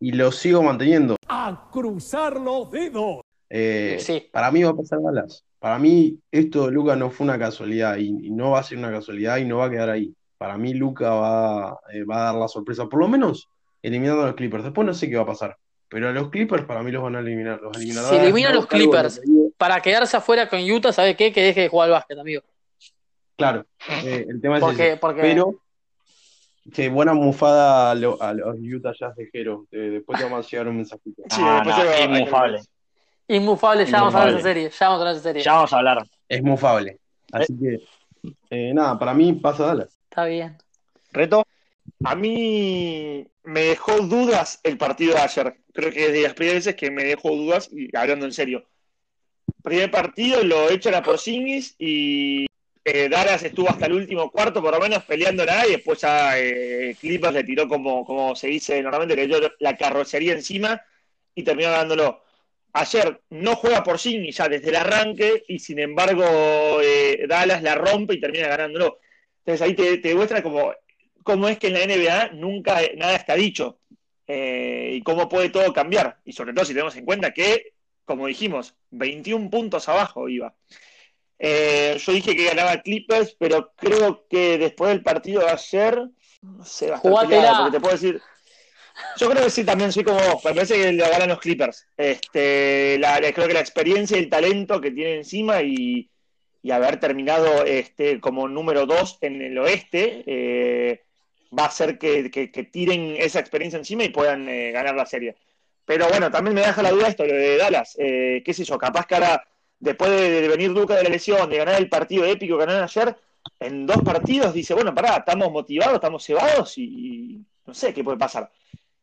[0.00, 1.16] Y lo sigo manteniendo.
[1.28, 3.22] A cruzar los dedos.
[3.48, 4.28] Eh, Sí.
[4.30, 5.42] Para mí va a pasar Dallas.
[5.58, 8.76] Para mí esto de Luca no fue una casualidad y, y no va a ser
[8.78, 10.14] una casualidad y no va a quedar ahí.
[10.38, 13.48] Para mí Luca va, eh, va a dar la sorpresa, por lo menos
[13.82, 14.64] eliminando a los Clippers.
[14.64, 15.56] Después no sé qué va a pasar.
[15.88, 17.60] Pero a los Clippers para mí los van a eliminar.
[17.60, 19.20] Los Si elimina a los Clippers.
[19.56, 21.32] Para quedarse afuera con Utah, ¿sabe qué?
[21.32, 22.42] Que deje de jugar al básquet, amigo.
[23.36, 23.64] Claro,
[24.04, 24.96] eh, el tema es Porque, ese.
[24.96, 25.60] porque Pero,
[26.72, 29.66] que buena mufada a, lo- a los Utah Jazz de Jero.
[29.70, 31.22] Eh, después te vamos a llegar un mensajito.
[31.30, 32.60] Sí, Ah, después no, se va- es inmufable.
[33.28, 35.42] inmufable, ya vamos a hablar de esa serie, ya vamos a hablar de esa serie.
[35.42, 36.06] Ya vamos a hablar.
[36.28, 36.98] Es mufable.
[37.32, 37.80] Así que,
[38.50, 39.98] eh, nada, para mí pasa Dallas.
[40.14, 40.56] Está bien.
[41.10, 41.44] ¿Reto?
[42.04, 45.56] A mí me dejó dudas el partido de ayer.
[45.72, 48.64] Creo que es de las primeras veces que me dejó dudas, y hablando en serio.
[49.60, 52.46] Primer partido lo echan a Porzingis y
[52.84, 56.38] eh, Dallas estuvo hasta el último cuarto, por lo menos, peleando nada, y después ya
[56.38, 60.80] eh, Clippers le tiró como, como se dice normalmente, le dio la carrocería encima
[61.34, 62.22] y terminó ganándolo.
[62.72, 68.14] Ayer no juega Porzingis ya desde el arranque, y sin embargo eh, Dallas la rompe
[68.14, 69.00] y termina ganándolo.
[69.44, 70.72] Entonces ahí te, te demuestra como
[71.22, 73.78] cómo es que en la NBA nunca nada está dicho
[74.26, 76.18] eh, y cómo puede todo cambiar.
[76.24, 77.72] Y sobre todo si tenemos en cuenta que,
[78.04, 80.54] como dijimos, 21 puntos abajo iba.
[81.38, 86.02] Eh, yo dije que ganaba Clippers, pero creo que después del partido de ayer,
[86.42, 88.22] no sé, peleado, porque te puedo decir.
[89.16, 91.86] Yo creo que sí, también soy como vos, me parece que lo ganan los Clippers.
[91.96, 96.08] Este, la- creo que la experiencia y el talento que tiene encima y,
[96.64, 101.04] y haber terminado este, como número dos en el oeste eh,
[101.56, 105.36] va a hacer que, que- tiren esa experiencia encima y puedan eh, ganar la serie.
[105.84, 107.94] Pero bueno, también me deja la duda esto, lo de Dallas.
[107.98, 109.46] Eh, qué sé yo, capaz que ahora,
[109.78, 113.14] después de, venir Luca de la lesión, de ganar el partido épico que ganaron ayer,
[113.60, 118.02] en dos partidos dice, bueno, pará, estamos motivados, estamos cebados y, y no sé qué
[118.02, 118.50] puede pasar.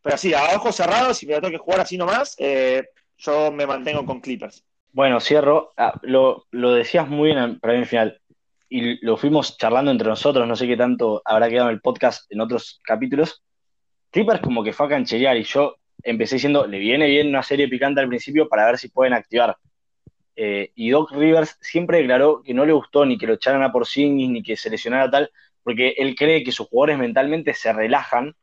[0.01, 2.35] Pero sí, a ojos cerrados, si me tengo que jugar así nomás,
[3.17, 4.63] yo me mantengo con Clippers.
[4.93, 5.73] Bueno, cierro.
[5.77, 8.21] Ah, lo, lo decías muy bien para mí al final.
[8.69, 12.31] Y lo fuimos charlando entre nosotros, no sé qué tanto habrá quedado en el podcast
[12.31, 13.43] en otros capítulos.
[14.11, 17.67] Clippers como que fue a cancherear y yo empecé diciendo, le viene bien una serie
[17.67, 19.57] picante al principio para ver si pueden activar.
[20.35, 23.71] Eh, y Doc Rivers siempre declaró que no le gustó ni que lo echaran a
[23.71, 25.31] Porzingis ni que se lesionara tal,
[25.63, 28.35] porque él cree que sus jugadores mentalmente se relajan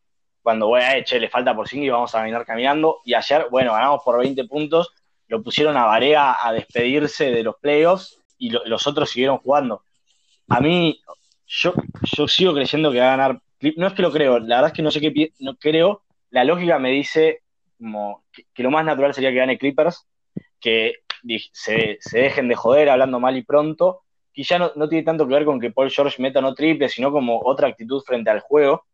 [0.42, 3.00] cuando, bueno, eh, che, le falta Porzingis, vamos a caminar caminando.
[3.04, 4.94] Y ayer, bueno, ganamos por 20 puntos,
[5.28, 9.82] lo pusieron a Varea a despedirse de los playoffs y lo- los otros siguieron jugando.
[10.48, 11.00] A mí,
[11.46, 11.74] yo,
[12.16, 13.40] yo sigo creyendo que va a ganar.
[13.76, 16.02] No es que lo creo, la verdad es que no sé qué no creo.
[16.30, 17.42] La lógica me dice
[17.78, 20.06] como que, lo más natural sería que gane Clippers,
[20.60, 20.94] que
[21.52, 24.02] se, se dejen de joder hablando mal y pronto.
[24.32, 27.10] Que ya no, tiene tanto que ver con que Paul George meta no triple, sino
[27.10, 28.84] como otra actitud frente al juego.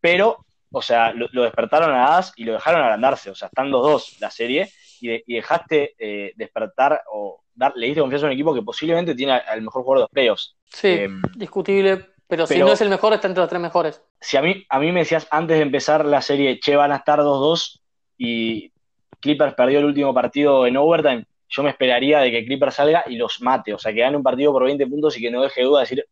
[0.00, 3.30] Pero, o sea, lo, despertaron a Das y lo dejaron agrandarse.
[3.30, 7.72] O sea, están los dos la serie y, de- y dejaste eh, despertar o dar,
[7.76, 10.56] le diste confianza a un equipo que posiblemente tiene al- mejor jugador de los playoffs.
[10.66, 14.02] Sí, Em, discutible, pero, si no es el mejor, está entre los tres mejores.
[14.20, 16.96] si a mí, a mí me decías antes de empezar la serie, che, van a
[16.96, 17.80] estar 2-2
[18.18, 18.72] y
[19.20, 23.16] Clippers perdió el último partido en overtime, yo me esperaría de que Clippers salga y
[23.16, 25.62] los mate, o sea, que gane un partido por 20 puntos y que no deje
[25.62, 26.04] duda de decir,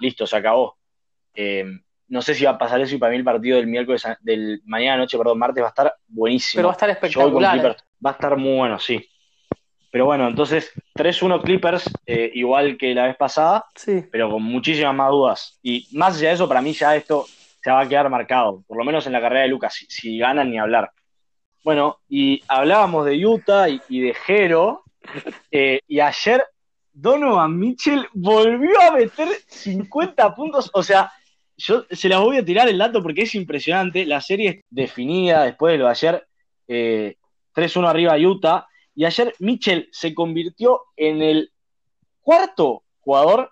[0.00, 0.76] listo, se acabó.
[1.34, 1.64] Eh,
[2.08, 4.60] no sé si va a pasar eso y para mí el partido del miércoles, del
[4.66, 6.58] mañana noche, perdón, martes va a estar buenísimo.
[6.58, 7.52] Pero va a estar Yo voy con espectacular.
[7.52, 7.84] Clippers.
[8.04, 9.06] Va a estar muy bueno, sí.
[9.90, 14.02] Pero bueno, entonces 3-1 Clippers, eh, igual que la vez pasada, Sí.
[14.10, 15.58] pero con muchísimas más dudas.
[15.62, 17.26] Y más allá de eso, para mí ya esto
[17.62, 20.18] se va a quedar marcado, por lo menos en la carrera de Lucas, si, si
[20.18, 20.90] ganan ni hablar.
[21.62, 24.82] Bueno, y hablábamos de Utah y, y de Jero,
[25.50, 26.42] eh, y ayer
[26.92, 31.12] Donovan Mitchell volvió a meter 50 puntos, o sea,
[31.56, 35.44] yo se las voy a tirar el dato porque es impresionante, la serie es definida
[35.44, 36.26] después de lo de ayer,
[36.66, 37.16] eh,
[37.54, 41.52] 3-1 arriba Utah, y ayer Mitchell se convirtió en el
[42.20, 43.50] cuarto jugador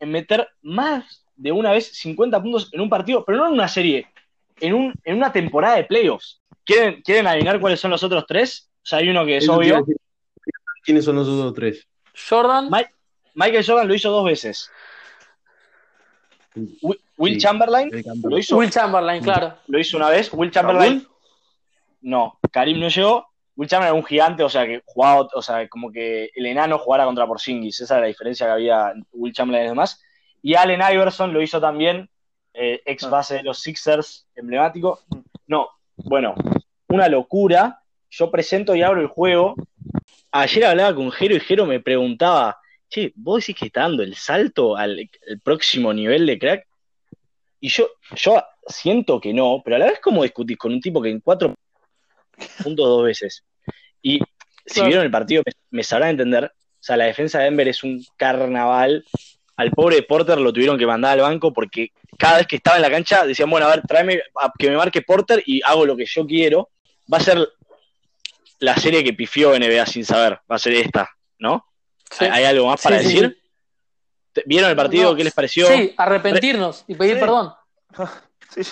[0.00, 3.68] en meter más de una vez 50 puntos en un partido, pero no en una
[3.68, 4.06] serie,
[4.60, 6.40] en, un, en una temporada de playoffs.
[6.64, 8.70] ¿Quieren, ¿Quieren adivinar cuáles son los otros tres?
[8.82, 9.84] O sea, hay uno que es Eso obvio.
[10.82, 11.86] ¿Quiénes son los otros tres?
[12.28, 12.90] Jordan, Mike-
[13.34, 14.70] Michael Jordan lo hizo dos veces.
[16.54, 17.40] Wi- Will Sí.
[17.40, 17.90] Chamberlain
[18.22, 19.54] lo hizo, Will Chamberlain, claro.
[19.66, 20.30] lo hizo una vez.
[20.32, 21.06] Will Chamberlain,
[22.04, 22.38] no.
[22.52, 23.26] Karim no llegó.
[23.56, 26.78] Will Chamberlain era un gigante, o sea, que jugaba, o sea, como que el enano
[26.78, 27.80] jugara contra Porzingis.
[27.80, 30.02] Esa era la diferencia que había Will Chamberlain y demás.
[30.42, 32.10] Y Allen Iverson lo hizo también,
[32.52, 35.00] eh, ex base de los Sixers, emblemático.
[35.46, 36.34] No, bueno,
[36.88, 37.80] una locura.
[38.10, 39.54] Yo presento y abro el juego.
[40.30, 44.14] Ayer hablaba con Jero y Jero me preguntaba, che, ¿vos decís que está dando el
[44.14, 45.08] salto al,
[45.42, 46.66] próximo nivel de crack?
[47.60, 51.00] Y yo, yo siento que no, pero a la vez como discutís con un tipo
[51.00, 51.54] que en cuatro
[52.62, 53.44] puntos dos veces.
[54.02, 54.18] Y
[54.66, 54.88] si Claro.
[54.88, 56.44] vieron el partido, me, me sabrán entender.
[56.46, 59.04] O sea, la defensa de Denver es un carnaval.
[59.56, 62.82] Al pobre Porter lo tuvieron que mandar al banco porque cada vez que estaba en
[62.82, 65.96] la cancha decían, bueno, a ver, tráeme a que me marque Porter y hago lo
[65.96, 66.70] que yo quiero.
[67.12, 67.48] Va a ser
[68.60, 70.40] la serie que pifió NBA sin saber.
[70.50, 71.66] Va a ser esta, ¿no?
[72.10, 72.24] Sí.
[72.26, 73.38] ¿Hay, algo más para Sí, sí, decir?
[74.32, 75.10] ¿Te- ¿Vieron el partido?
[75.10, 75.66] No, ¿Qué les pareció?
[75.68, 77.20] Sí, arrepentirnos y pedir Sí.
[77.20, 77.52] perdón.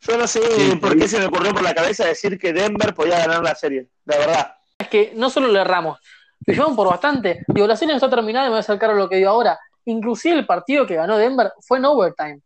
[0.00, 0.98] Yo no sé Sí, por sí.
[0.98, 4.16] qué se me ocurrió por la cabeza decir que Denver podía ganar la serie, la
[4.18, 4.54] verdad.
[4.78, 5.98] Es que no solo le erramos,
[6.46, 7.44] lo llevamos por bastante.
[7.48, 9.28] Digo, la serie no está terminada y me voy a acercar a lo que digo
[9.30, 9.58] ahora.
[9.84, 12.40] Inclusive el partido que ganó Denver fue en overtime.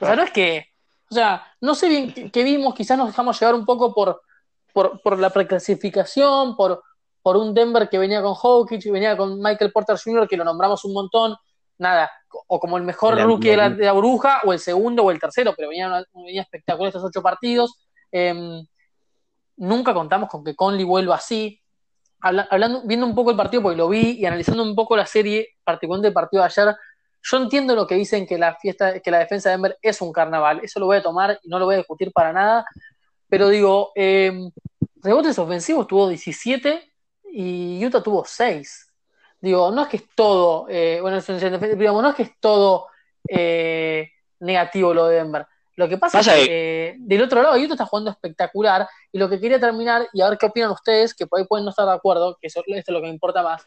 [0.00, 0.66] O sea, no es que.
[1.10, 4.20] O sea, no sé bien qué, vimos, quizás nos dejamos llevar un poco por,
[4.72, 6.82] por, por la preclasificación, por,
[7.22, 10.44] por un Denver que venía con Hawkins, y venía con Michael Porter Jr., que lo
[10.44, 11.34] nombramos un montón.
[11.78, 12.10] Nada,
[12.48, 15.20] o como el mejor rookie de la, de la bruja, o el segundo o el
[15.20, 17.78] tercero, pero venía, venía espectacular estos ocho partidos.
[18.10, 18.66] Em,
[19.56, 21.60] nunca contamos con que Conley vuelva así.
[22.20, 25.06] Habla- hablando, viendo un poco el partido, porque lo vi, y analizando un poco la
[25.06, 26.74] serie, particularmente el partido de ayer,
[27.22, 30.12] yo entiendo lo que dicen que la fiesta, que la defensa de Denver es un
[30.12, 30.60] carnaval.
[30.62, 32.64] Eso lo voy a tomar y no lo voy a discutir para nada.
[33.28, 34.32] Pero digo, eh,
[34.96, 36.92] rebotes ofensivos tuvo 17
[37.32, 38.87] y Utah tuvo 6.
[39.40, 42.88] Digo, no es que es todo, eh, bueno, digamos, no es que es todo
[43.28, 45.46] eh, negativo lo de Denver.
[45.76, 49.18] Lo que pasa, Pasa es que eh, del otro lado Utah está jugando espectacular y
[49.18, 51.70] lo que quería terminar, y a ver qué opinan ustedes, que por ahí pueden no
[51.70, 53.64] estar de acuerdo, que eso, esto es lo que me importa más.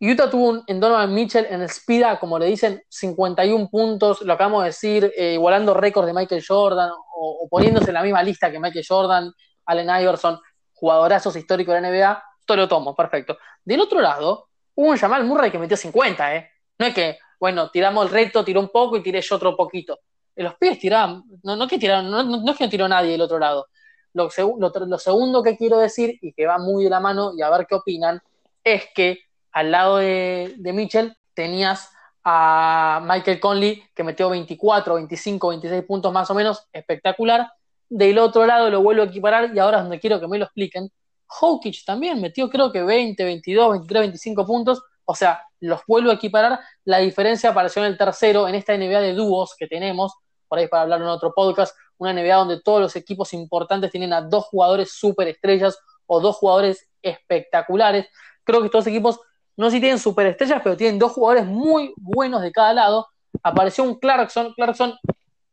[0.00, 4.32] Utah tuvo un, en Donovan Mitchell en el Spida, como le dicen, 51 puntos, lo
[4.32, 8.22] acabamos de decir, eh, igualando récords de Michael Jordan o, o poniéndose en la misma
[8.22, 9.32] lista que Michael Jordan,
[9.66, 10.38] Allen Iverson,
[10.72, 13.38] jugadorazos históricos de la NBA, todo lo tomo, perfecto.
[13.64, 16.50] Del otro lado, hubo un Jamal Murray que metió 50, ¿eh?
[16.78, 20.00] No es que, bueno, tiramos el recto, tiró un poco y tiré yo otro poquito.
[20.36, 23.12] Eh, Los pies tiraban, no, no que tiraron, no, no- es que no tiró nadie
[23.12, 23.66] del otro lado.
[24.12, 27.42] Lo, lo, lo segundo que quiero decir, y que va muy de la mano, y
[27.42, 28.20] a ver qué opinan,
[28.64, 29.20] es que
[29.52, 31.90] al lado de, de Mitchell tenías
[32.24, 37.50] a Michael Conley que metió 24, 25, 26 puntos más o menos, espectacular.
[37.88, 40.44] Del otro lado lo vuelvo a equiparar y ahora es donde quiero que me lo
[40.44, 40.90] expliquen.
[41.30, 44.82] Jokic también metió creo que 20, 22, 23, 25 puntos.
[45.04, 46.60] O sea, los vuelvo a equiparar.
[46.84, 50.12] La diferencia apareció en el tercero, en esta NBA de dúos que tenemos,
[50.48, 54.12] por ahí para hablar en otro podcast, una NBA donde todos los equipos importantes tienen
[54.12, 58.06] a dos jugadores superestrellas o dos jugadores espectaculares.
[58.44, 59.20] Creo que estos equipos
[59.56, 63.06] no sé si tienen superestrellas, pero tienen dos jugadores muy buenos de cada lado.
[63.42, 64.94] Apareció un Clarkson, Clarkson,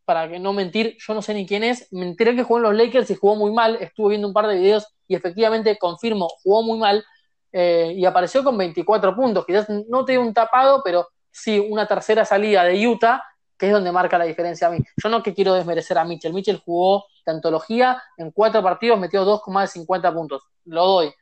[0.08, 2.64] para que no mentir, yo no sé ni quién es, me enteré que jugó en
[2.64, 6.30] los Lakers y jugó muy mal, estuve viendo un par de videos y efectivamente confirmo,
[6.42, 7.04] jugó muy mal
[7.52, 11.86] eh, y apareció con 24 puntos, quizás no te dio un tapado, pero sí una
[11.86, 13.22] tercera salida de Utah,
[13.58, 14.78] que es donde marca la diferencia a mí.
[14.96, 19.26] Yo no que quiero desmerecer a Mitchell, Mitchell jugó de antología, en cuatro partidos metió
[19.26, 21.14] dos con más de 50 puntos, lo doy.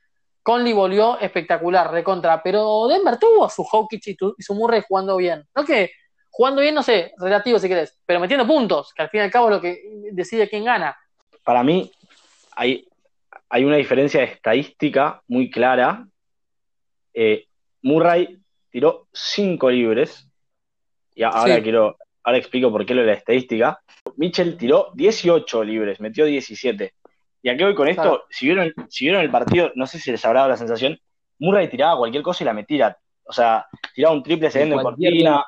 [0.44, 5.18] Conley volvió espectacular, recontra, pero Denver tuvo a su Jokic y, y su Murray jugando
[5.18, 5.44] bien.
[5.56, 5.90] No que
[6.36, 9.32] jugando bien, no sé, relativo si querés, pero metiendo puntos, que al fin y al
[9.32, 10.94] cabo es lo que decide quién gana.
[11.46, 11.90] Para mí
[12.58, 12.86] hay,
[13.48, 16.06] hay una diferencia estadística muy clara.
[17.14, 17.46] Eh,
[17.84, 18.38] Murray
[18.70, 20.28] tiró 5 libres,
[21.16, 21.62] y ahora Sí.
[21.62, 23.80] quiero, ahora explico por qué lo de la estadística.
[24.18, 26.94] Mitchell tiró 18 libres, metió 17.
[27.44, 28.02] ¿Y a qué voy con esto?
[28.02, 28.26] Claro.
[28.30, 31.00] Si, vieron, si vieron el partido, no sé si les habrá dado la sensación,
[31.40, 32.98] Murray tiraba cualquier cosa y la metía.
[33.24, 35.46] O sea, tiraba un triple de cualquier cortina,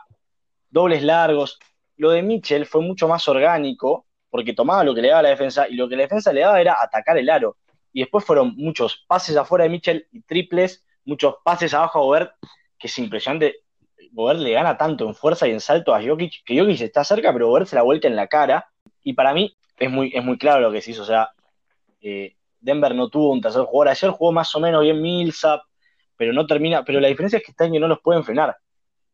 [0.70, 1.60] dobles largos.
[1.96, 5.68] Lo de Mitchell fue mucho más orgánico porque tomaba lo que le daba la defensa
[5.68, 7.58] y lo que la defensa le daba era atacar el aro.
[7.94, 12.32] Y después fueron muchos pases afuera de Mitchell y triples, muchos pases abajo a Gobert,
[12.78, 13.56] que es impresionante.
[14.12, 17.34] Gobert le gana tanto en fuerza y en salto a Jokic, que Jokic está cerca,
[17.34, 18.68] pero Gobert se la vuelta en la cara.
[19.02, 21.04] Y para mí es muy, es muy claro lo que se hizo.
[21.04, 21.30] O sea,
[22.02, 23.90] eh, Denver no tuvo un tercer jugador.
[23.90, 25.62] Ayer jugó más o menos bien Millsap,
[26.16, 26.84] pero no termina.
[26.84, 28.56] Pero la diferencia es que este año no los pueden frenar.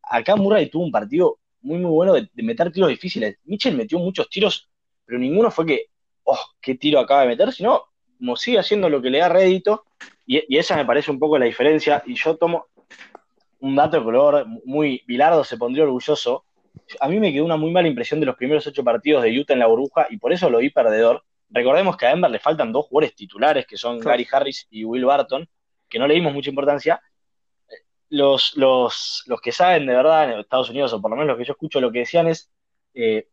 [0.02, 3.38] Acá Murray tuvo un partido muy, muy bueno de, de meter tiros difíciles.
[3.44, 4.68] Mitchell metió muchos tiros,
[5.04, 5.86] pero ninguno fue que,
[6.22, 7.84] oh, qué tiro acaba de meter, sino
[8.18, 9.84] como sigue haciendo lo que le da rédito.
[10.26, 12.02] Y, y esa me parece un poco la diferencia.
[12.06, 12.66] Y yo tomo
[13.60, 15.02] un dato de color muy.
[15.06, 16.44] Bilardo se pondría orgulloso.
[17.00, 19.54] A mí me quedó una muy mala impresión de los primeros ocho partidos de Utah
[19.54, 21.24] en la burbuja y por eso lo vi perdedor.
[21.50, 24.10] Recordemos que a Denver le faltan dos jugadores titulares, que son Claro.
[24.10, 25.48] Gary Harris y Will Barton,
[25.88, 27.00] que no le dimos mucha importancia.
[28.14, 31.38] Los, los, los que saben de verdad en Estados Unidos, o por lo menos los
[31.38, 32.48] que yo escucho, lo que decían es,
[32.94, 33.26] eh,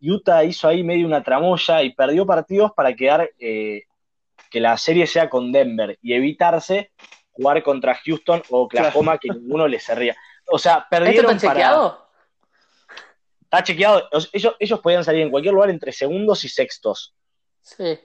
[0.00, 3.84] Utah hizo ahí medio una tramoya y perdió partidos para quedar, eh,
[4.50, 6.90] que la serie sea con Denver y evitarse
[7.32, 10.14] jugar contra Houston o Oklahoma, que ninguno les cerría.
[10.48, 11.60] O sea, ¿Esto perdieron está para...
[11.60, 12.08] chequeado?
[13.42, 14.08] Está chequeado.
[14.32, 17.14] Ellos, ellos podían salir en cualquier lugar entre segundos y sextos.
[17.62, 17.98] Sí.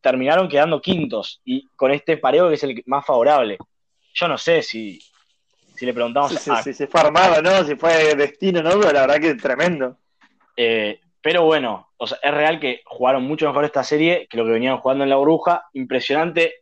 [0.00, 3.58] Terminaron quedando quintos y con este pareo que es el más favorable.
[4.14, 4.98] Yo no sé si,
[5.82, 7.64] si le preguntamos Sí, sí, a sí, fue armado, ¿no?
[7.64, 8.70] Si fue destino, ¿no?
[8.78, 9.98] Pero la verdad que es tremendo.
[10.56, 14.44] Eh, pero bueno, o sea, es real que jugaron mucho mejor esta serie que lo
[14.44, 15.66] que venían jugando en la bruja.
[15.72, 16.54] Impresionante.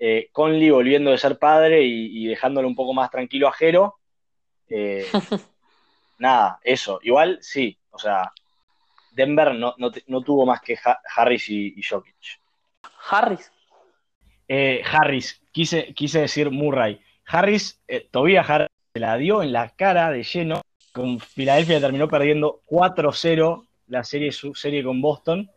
[0.00, 4.00] Eh, Conley volviendo de ser padre y, y dejándolo un poco más tranquilo a Jero.
[4.68, 5.06] Eh,
[6.18, 6.98] nada, eso.
[7.04, 8.32] Igual sí, o sea,
[9.12, 12.16] Denver no, no, te- no tuvo más que Ha- Harris y, y Jokic.
[13.10, 13.52] Harris.
[14.48, 17.00] Eh, Harris, quise, quise decir Murray.
[17.26, 20.62] Harris, eh, Tobias Harris se la dio en la cara de lleno.
[20.92, 25.50] Con Filadelfia terminó perdiendo 4-0 la serie, su serie con Boston.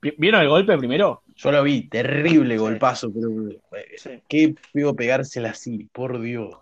[0.00, 1.22] Vi- ¿Vieron el golpe primero?
[1.36, 4.10] Yo lo vi, terrible golpazo, pero eh, Sí.
[4.28, 6.56] qué feo pegársela así, por Dios.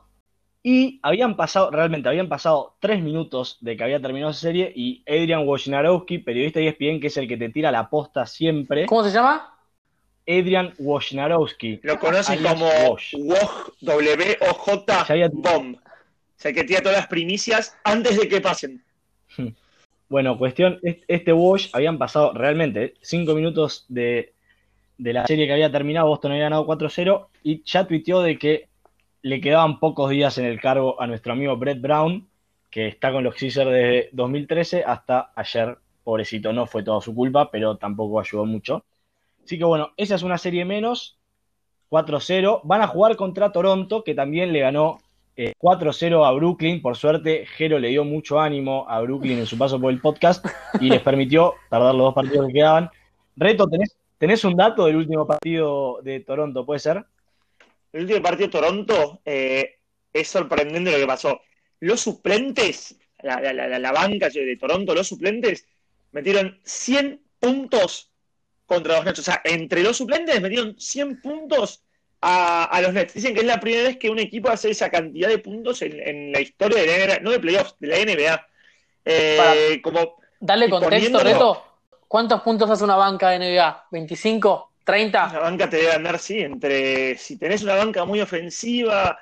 [0.67, 5.05] Y habían pasado, realmente habían pasado tres minutos de que había terminado esa serie y
[5.07, 9.05] Adrian Wojnarowski, periodista de ESPN, que es el que te tira la posta siempre, ¿Cómo
[9.05, 9.54] se llama?
[10.27, 11.81] Adrian Wojnarowski.
[11.83, 13.01] Lo conocen como Woj.
[13.15, 15.77] Woj, W-O-J, Ya había- Bomb.
[15.77, 15.81] O
[16.37, 18.83] sea, que tira todas las primicias antes de que pasen.
[20.09, 24.33] Bueno, cuestión, est- este Wash habían pasado realmente eh, cinco minutos de,
[24.99, 28.69] de la serie que había terminado, Boston había ganado 4-0 y ya tuiteó de que
[29.23, 32.29] le quedaban pocos días en el cargo a nuestro amigo Brett Brown,
[32.71, 35.79] que está con los Sixers desde 2013 hasta ayer.
[36.05, 38.85] Pobrecito, no fue toda su culpa, pero tampoco ayudó mucho.
[39.45, 41.19] Así que bueno, esa es una serie menos.
[41.91, 42.63] 4-0.
[42.65, 44.99] Van a jugar contra Toronto, que también le ganó
[45.37, 46.81] eh, 4-0 a Brooklyn.
[46.83, 50.45] Por suerte, Jero le dio mucho ánimo a Brooklyn en su paso por el podcast
[50.81, 52.91] y les permitió perder los dos partidos que quedaban.
[53.37, 53.67] Reto,
[54.19, 56.65] ¿tenés, un dato del último partido de Toronto?
[56.65, 57.05] ¿Puede ser?
[57.93, 59.77] El último partido de Toronto eh,
[60.13, 61.41] es sorprendente lo que pasó.
[61.81, 65.67] Los suplentes, la- la banca de Toronto, los suplentes,
[66.13, 68.11] metieron 100 puntos
[68.67, 69.19] contra los Nets.
[69.19, 71.83] O sea, entre los suplentes metieron 100 puntos
[72.21, 73.15] a, a los Nets.
[73.15, 76.01] Dicen que es la primera vez que un equipo hace esa cantidad de puntos en,
[76.01, 78.47] en la historia de la NBA, no de playoffs, de la NBA.
[79.05, 81.65] Eh, como Dale contexto, Reto.
[82.09, 83.87] ¿Cuántos puntos hace una banca de NBA?
[83.91, 84.67] ¿25?
[84.87, 85.33] ¿30?
[85.33, 89.19] La banca te debe andar, sí, entre si tenés una banca muy ofensiva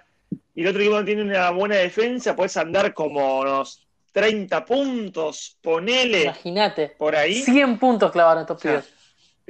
[0.54, 5.56] y el otro equipo no tiene una buena defensa, puedes andar como unos 30 puntos,
[5.62, 6.88] ponele Imagínate.
[6.98, 7.36] por ahí.
[7.36, 8.92] 100 puntos clavaron estos O sea, pibes.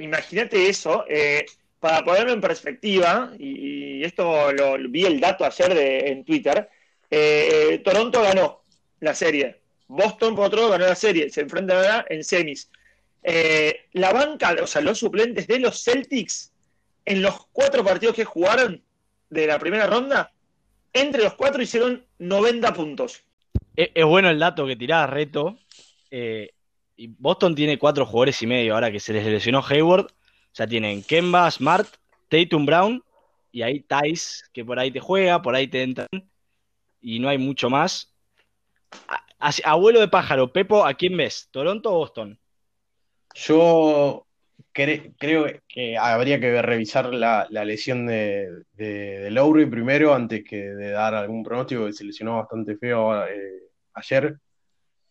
[0.03, 1.45] Imagínate eso, eh,
[1.79, 5.71] para ponerlo en perspectiva, y, esto lo, vi el dato ayer
[6.07, 6.69] en Twitter,
[7.09, 8.63] eh, Toronto ganó
[8.99, 12.69] la serie, Boston por otro lado ganó la serie, se enfrentan en semis.
[13.23, 16.51] Eh, la banca, o sea, los suplentes de los Celtics,
[17.05, 18.83] en los cuatro partidos que jugaron
[19.29, 20.33] de la primera ronda,
[20.91, 23.23] entre los cuatro hicieron 90 puntos.
[23.77, 25.57] Es, bueno el dato que tirás, Reto.
[26.11, 26.51] Eh,
[26.95, 30.05] y Boston tiene cuatro jugadores y medio ahora que se les lesionó Hayward.
[30.05, 31.87] O sea, tienen Kemba, Smart,
[32.29, 33.03] Tatum Brown
[33.51, 36.07] y ahí Tice, que por ahí te juega, por ahí te entran.
[37.01, 38.13] Y no hay mucho más.
[39.63, 41.49] Abuelo de pájaro, Pepo, ¿a quién ves?
[41.51, 42.39] ¿Toronto o Boston?
[43.33, 44.25] Yo
[44.73, 51.15] cre- creo que habría que revisar la, lesión de Lowry primero antes que de dar
[51.15, 53.63] algún pronóstico que se lesionó bastante feo eh,
[53.95, 54.37] ayer.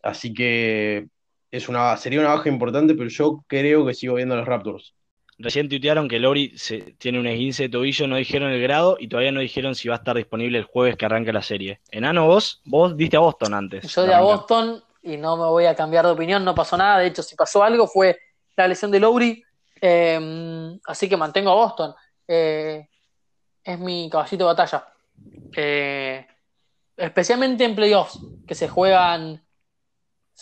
[0.03, 1.09] Así que
[1.53, 4.95] es una, sería una baja importante, pero yo creo que sigo viendo a los Raptors.
[5.39, 9.09] Recién tuitearon que Lowry se, tiene un esguince de tobillo, no dijeron el grado y
[9.09, 11.81] todavía no dijeron si va a estar disponible el jueves que arranca la serie.
[11.91, 13.95] Enano, vos, vos diste a Boston antes.
[13.95, 14.21] Yo de a.
[14.21, 16.99] Boston y no me voy a cambiar de opinión, no pasó nada.
[16.99, 18.19] De hecho, si pasó algo fue
[18.57, 19.43] la lesión de Lowry.
[19.81, 21.95] Eh, así que mantengo a Boston.
[22.27, 22.87] Eh,
[23.65, 24.87] es mi caballito de batalla.
[25.55, 26.27] Eh,
[26.97, 29.43] especialmente en playoffs, que se juegan,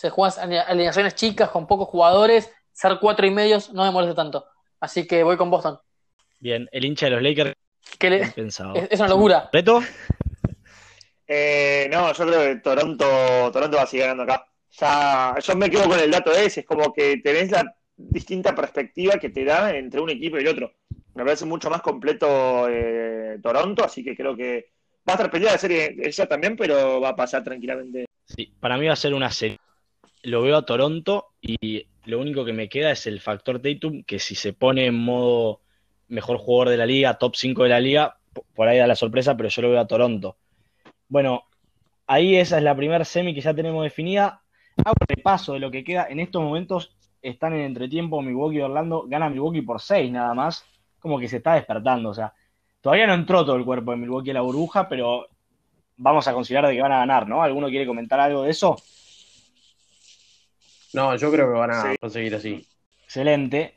[0.01, 2.51] se juegan alineaciones chicas con pocos jugadores.
[2.73, 4.47] Ser cuatro y medios no me molesta tanto.
[4.81, 5.79] Así que voy con Boston.
[6.39, 7.53] Bien, el hincha de los Lakers,
[8.01, 8.75] le- bien pensado.
[8.77, 9.51] es, es una locura.
[9.53, 9.83] ¿Reto?
[11.33, 13.05] Eh, no, yo creo que Toronto,
[13.53, 14.45] Toronto va a seguir ganando acá.
[14.81, 19.13] Ya, yo me quedo con el dato ese, es como que tenés la distinta perspectiva
[19.13, 20.73] que te da entre un equipo y el otro.
[21.15, 24.73] Me parece mucho más completo eh, Toronto, así que creo que
[25.09, 28.07] va a estar peleada la serie ella también, pero va a pasar tranquilamente.
[28.25, 29.59] Sí, para mí va a ser una serie.
[30.23, 34.18] Lo veo a Toronto y lo único que me queda es el factor Tatum, que
[34.18, 35.61] si se pone en modo
[36.09, 38.16] mejor jugador de la liga, top 5 de la liga,
[38.55, 40.37] por ahí da la sorpresa, pero yo lo veo a Toronto.
[41.09, 41.45] Bueno,
[42.07, 44.43] ahí esa es la primera semi que ya tenemos definida.
[44.77, 46.07] Hago un repaso de lo que queda.
[46.09, 49.05] En estos momentos están en entretiempo Milwaukee y Orlando.
[49.07, 50.64] Gana Milwaukee por 6 nada más.
[50.99, 52.11] Como que se está despertando.
[52.11, 52.33] O sea,
[52.81, 55.27] todavía no entró todo el cuerpo de Milwaukee a la burbuja, pero
[55.97, 57.43] vamos a considerar de que van a ganar, ¿no?
[57.43, 58.77] ¿Alguno quiere comentar algo de eso?
[60.93, 61.97] No, yo creo que van a Sí.
[62.01, 62.66] conseguir así.
[63.05, 63.74] Excelente.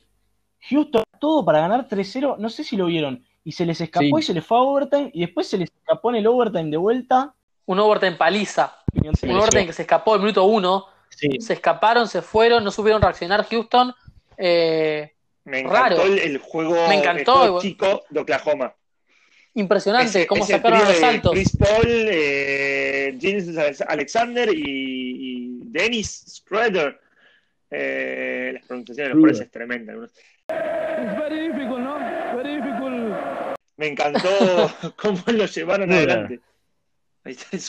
[0.69, 2.35] Houston, todo para ganar 3-0.
[2.39, 3.23] No sé si lo vieron.
[3.43, 4.13] Y se les escapó Sí.
[4.19, 5.11] y se les fue a overtime.
[5.13, 7.33] Y después se les escapó en el overtime de vuelta.
[7.65, 8.75] Un overtime paliza.
[9.23, 10.85] Un overtime que se escapó el minuto uno.
[11.09, 13.93] Sí, Se escaparon, se fueron, no supieron reaccionar Houston.
[14.37, 15.11] Eh,
[15.45, 16.03] Me encantó Raro.
[16.03, 17.61] el, el juego, Me el encantó, juego igual.
[17.61, 18.73] chico de Oklahoma.
[19.55, 21.31] impresionante Ese- cómo ese sacaron los de altos.
[21.33, 26.99] Chris Paul, eh, James Alexander y, y Dennis Schroeder.
[27.75, 29.93] Eh, las pronunciaciones de los jueces es tremenda.
[29.93, 30.07] ¿no?
[33.77, 34.29] Me encantó
[35.01, 36.39] cómo lo llevaron adelante.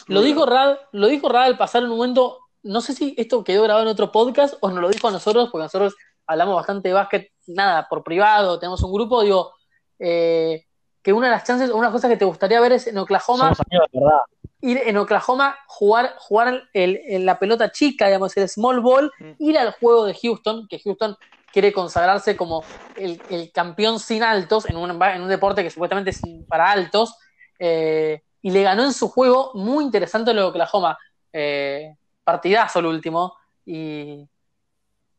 [0.09, 3.45] Lo dijo Rad, lo dijo Rad al pasar en un momento, no sé si esto
[3.45, 5.95] quedó grabado en otro podcast o nos lo dijo a nosotros, porque nosotros
[6.27, 9.53] hablamos bastante de básquet, nada, por privado, tenemos un grupo, digo,
[9.99, 10.67] eh,
[11.03, 12.99] que una de las chances, una de las cosas que te gustaría ver es en
[12.99, 14.19] Oklahoma, somos amigos de verdad.
[14.65, 19.33] Ir en Oklahoma, jugar, jugar el, el- la pelota chica, digamos, el small ball, Mm.
[19.39, 21.17] ir al juego de Houston, que Houston
[21.53, 22.65] quiere consagrarse como
[22.97, 27.15] el, el campeón sin altos, en un, en un deporte que supuestamente es para altos,
[27.59, 30.99] eh, y le ganó en su juego muy interesante lo de Oklahoma.
[31.33, 31.95] Eh,
[32.25, 33.37] partidazo el último,
[33.67, 34.27] y,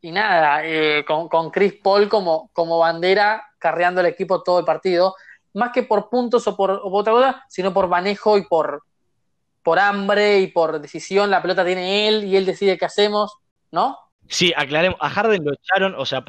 [0.00, 4.64] y nada, eh, con, con Chris Paul como, como bandera, carreando el equipo todo el
[4.64, 5.14] partido.
[5.54, 8.82] más que por puntos o por, o por otra cosa, sino por manejo y por,
[9.66, 11.28] por hambre y por decisión.
[11.28, 13.38] La pelota tiene él y él decide qué hacemos,
[13.72, 13.98] ¿no?
[14.28, 14.96] Sí, aclaremos.
[15.00, 16.24] A Harden lo echaron, o sea,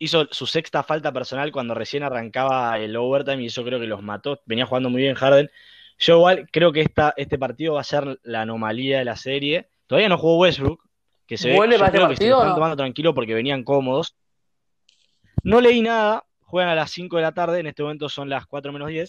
[0.00, 4.02] hizo su sexta falta personal cuando recién arrancaba el overtime y eso creo que los
[4.02, 4.40] mató.
[4.44, 5.48] Venía jugando muy bien Harden.
[6.00, 9.68] Yo igual creo que esta, este partido va a ser la anomalía de la serie.
[9.86, 10.82] Todavía no jugó Westbrook,
[11.28, 13.34] que se ve ¿Vuelve yo para este que se lo partido están tomando tranquilo porque
[13.34, 14.16] venían cómodos.
[15.44, 18.46] No leí nada, juegan a las 5 de la tarde, en este momento son las
[18.46, 19.08] 4 menos 10.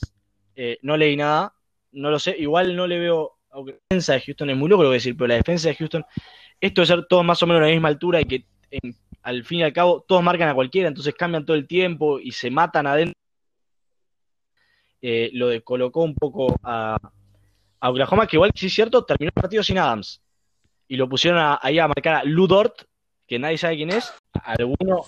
[0.55, 1.55] Eh, no leí nada,
[1.91, 2.35] no lo sé.
[2.37, 5.15] Igual no le veo, aunque la defensa de Houston es muy loco lo que decir,
[5.15, 6.05] pero la defensa de Houston,
[6.59, 9.43] esto de ser todos más o menos a la misma altura y que en- al
[9.43, 12.49] fin y al cabo todos marcan a cualquiera, entonces cambian todo el tiempo y se
[12.49, 13.13] matan adentro.
[15.01, 16.97] Eh, lo descolocó un poco a,
[17.79, 20.21] a Oklahoma, que igual sí es cierto, terminó el partido sin Adams.
[20.87, 22.83] Y lo pusieron a- ahí a marcar a Lou Dort,
[23.27, 24.13] que nadie sabe quién es.
[24.43, 25.05] Alguno,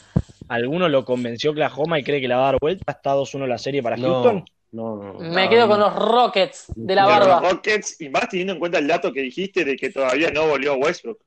[0.48, 2.92] alguno lo convenció Oklahoma y cree que la va a dar vuelta.
[2.92, 4.46] Está 2-1 la serie para Houston.
[4.74, 5.20] No, no, no.
[5.20, 7.50] Me quedo con los Rockets de la De los barba.
[7.52, 10.74] Rockets, y más teniendo en cuenta el dato que dijiste de que todavía no volvió
[10.76, 11.20] Westbrook.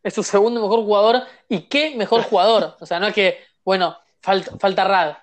[0.00, 1.22] Es su segundo mejor jugador.
[1.48, 2.76] ¿Y qué mejor jugador?
[2.80, 5.16] O sea, no es que, bueno, falta, falta Rad.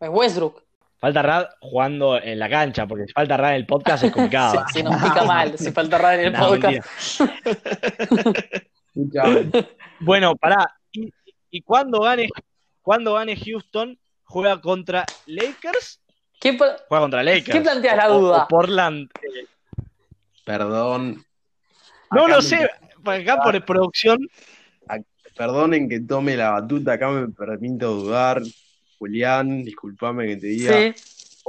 [0.00, 0.62] Es Westbrook.
[0.96, 4.64] Falta Rad jugando en la cancha, porque si falta Rad en el podcast es complicado.
[4.72, 7.20] Si, si nos pica mal, si falta Rad en el No, podcast.
[10.00, 10.74] Bueno, pará.
[10.92, 11.12] Y,
[11.50, 12.28] y cuando gane,
[12.80, 16.00] cuando gane Houston, juega contra Lakers.
[16.40, 17.50] ¿Qué, Juega contra Lakers.
[17.56, 18.44] ¿Qué planteas la O- duda?
[18.44, 19.08] o Portland.
[20.44, 21.24] Perdón.
[22.10, 22.70] No Acá lo me- sé.
[23.04, 24.18] Acá por producción.
[25.36, 28.42] Perdonen que tome la batuta, acá me permito dudar.
[28.98, 30.72] Julián, discúlpame que te diga.
[30.72, 30.94] Sí,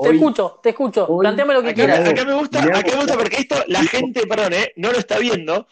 [0.04, 1.08] te escucho, te escucho.
[1.08, 2.08] hoy- Planteame lo que Acá, quieras.
[2.08, 5.18] acá me gusta, acá me gusta porque esto la gente, perdón, eh, no lo está
[5.18, 5.68] viendo,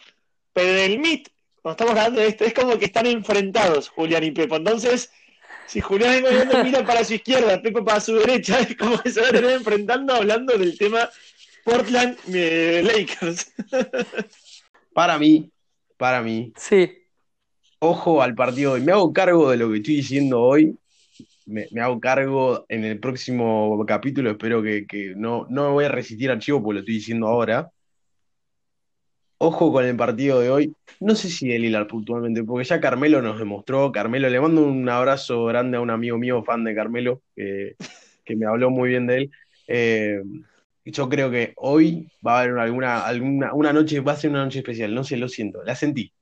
[0.52, 1.28] pero en el Meet,
[1.62, 4.56] cuando estamos hablando de esto, es como que están enfrentados Julián y Pepo.
[4.56, 5.12] Entonces,
[5.68, 8.98] si Julián en el momento mira para su izquierda, Pepo para su derecha, es como
[8.98, 11.08] que se van a tener enfrentando hablando del tema
[11.64, 13.52] Portland eh, Lakers.
[14.94, 15.48] Para mí,
[15.96, 16.90] para mí, Sí,
[17.78, 18.80] ojo al partido hoy.
[18.80, 20.76] Me hago cargo de lo que estoy diciendo hoy.
[21.46, 24.32] Me, me hago cargo en el próximo capítulo.
[24.32, 27.28] Espero que, que no, no me voy a resistir al chivo porque lo estoy diciendo
[27.28, 27.70] ahora.
[29.40, 30.74] Ojo con el partido de hoy.
[31.00, 33.92] No sé si de Lillard puntualmente, porque ya Carmelo nos demostró.
[33.92, 37.76] Carmelo, le mando un abrazo grande a un amigo mío, fan de Carmelo, que,
[38.24, 39.30] que me habló muy bien de él.
[39.68, 40.20] Eh,
[40.84, 44.44] yo creo que hoy va a haber alguna, alguna una noche, va a ser una
[44.44, 44.92] noche especial.
[44.94, 45.62] No sé, lo siento.
[45.64, 46.12] La sentí.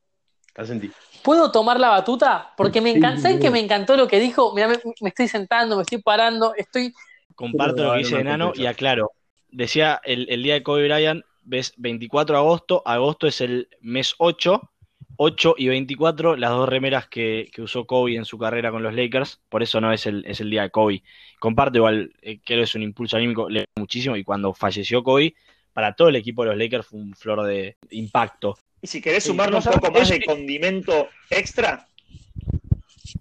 [0.57, 0.97] La sentí.
[1.23, 2.53] ¿Puedo tomar la batuta?
[2.57, 3.41] Porque me Sí, encanta, ¿sabes sí.
[3.41, 4.55] que me encantó lo que dijo?
[4.55, 6.93] Mira, me, me estoy sentando, me estoy parando, estoy.
[7.35, 9.13] Comparto Pero lo que dice Enano y aclaro.
[9.51, 14.15] Decía el, el día de Kobe Bryant, ves 24 de agosto, agosto es el mes
[14.19, 14.71] 8,
[15.17, 18.95] 8 y 24, las dos remeras que, que usó Kobe en su carrera con los
[18.95, 21.03] Lakers, por eso no es el, es el día de Kobe.
[21.39, 25.35] Comparto igual, eh, creo que es un impulso anímico le muchísimo y cuando falleció Kobe,
[25.73, 28.59] para todo el equipo de los Lakers fue un flor de impacto.
[28.83, 31.87] Y si querés Sí, sumarle un poco más es de condimento extra,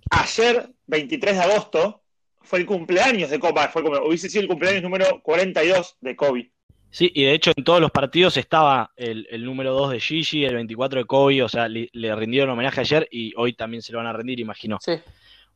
[0.10, 2.02] ayer, 23 de agosto,
[2.42, 6.52] fue el cumpleaños de Kobe, fue como, hubiese sido el cumpleaños número 42 de Kobe.
[6.96, 10.46] Sí, y de hecho en todos los partidos estaba el, el número 2 de Gigi,
[10.46, 13.92] el 24 de Kobe, o sea, le, le rindieron homenaje ayer y hoy también se
[13.92, 14.78] lo van a rendir, imagino.
[14.80, 14.94] Sí.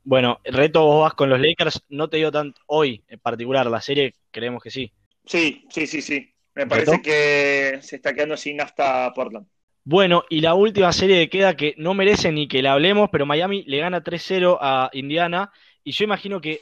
[0.04, 3.80] Bueno, reto vos vas con los Lakers, no te digo tanto hoy en particular, la
[3.80, 4.92] serie creemos que sí.
[5.24, 6.30] Sí, sí, sí, sí.
[6.56, 7.04] Me parece ¿Reto?
[7.04, 9.48] que se está quedando sin hasta Portland.
[9.86, 13.26] Bueno, y la última serie que queda que no merece ni que la hablemos, pero
[13.26, 15.54] Miami le gana 3-0 a Indiana
[15.86, 16.60] y yo imagino que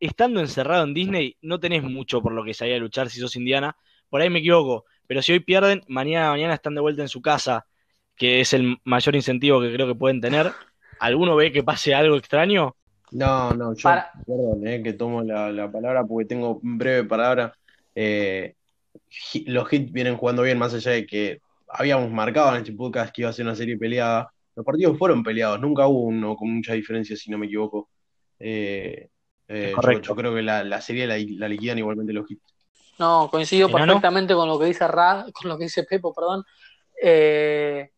[0.00, 3.36] estando encerrado en Disney no tenés mucho por lo que salir a luchar si sos
[3.36, 3.76] Indiana,
[4.08, 7.20] por ahí me equivoco, pero si hoy pierden, mañana mañana están de vuelta en su
[7.22, 7.66] casa,
[8.16, 10.52] que es el mayor incentivo que creo que pueden tener.
[11.00, 12.74] ¿Alguno ve que pase algo extraño?
[13.12, 17.54] No, no, yo, Para- perdón, eh, que tomo la, la palabra porque tengo breve palabra.
[17.94, 18.54] Eh,
[19.46, 21.38] los Hits vienen jugando bien, más allá de que
[21.68, 24.30] habíamos marcado en este podcast que iba a ser una serie peleada.
[24.54, 27.90] Los partidos fueron peleados, nunca hubo uno con mucha diferencia, si no me equivoco.
[28.38, 29.08] Eh,
[29.48, 30.08] eh, yo, Correcto.
[30.08, 32.55] yo creo que la, la serie la, la liquidan igualmente los Hits.
[32.98, 36.44] No, coincido perfectamente con lo que dice Rad, con lo que dice Pepo, perdón.
[37.02, 37.90] Eh,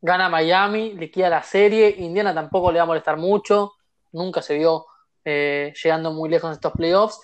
[0.00, 1.94] gana Miami, liquida la serie.
[1.98, 3.72] Indiana tampoco le va a molestar mucho.
[4.12, 4.86] Nunca se vio
[5.24, 7.20] eh, llegando muy lejos en estos playoffs.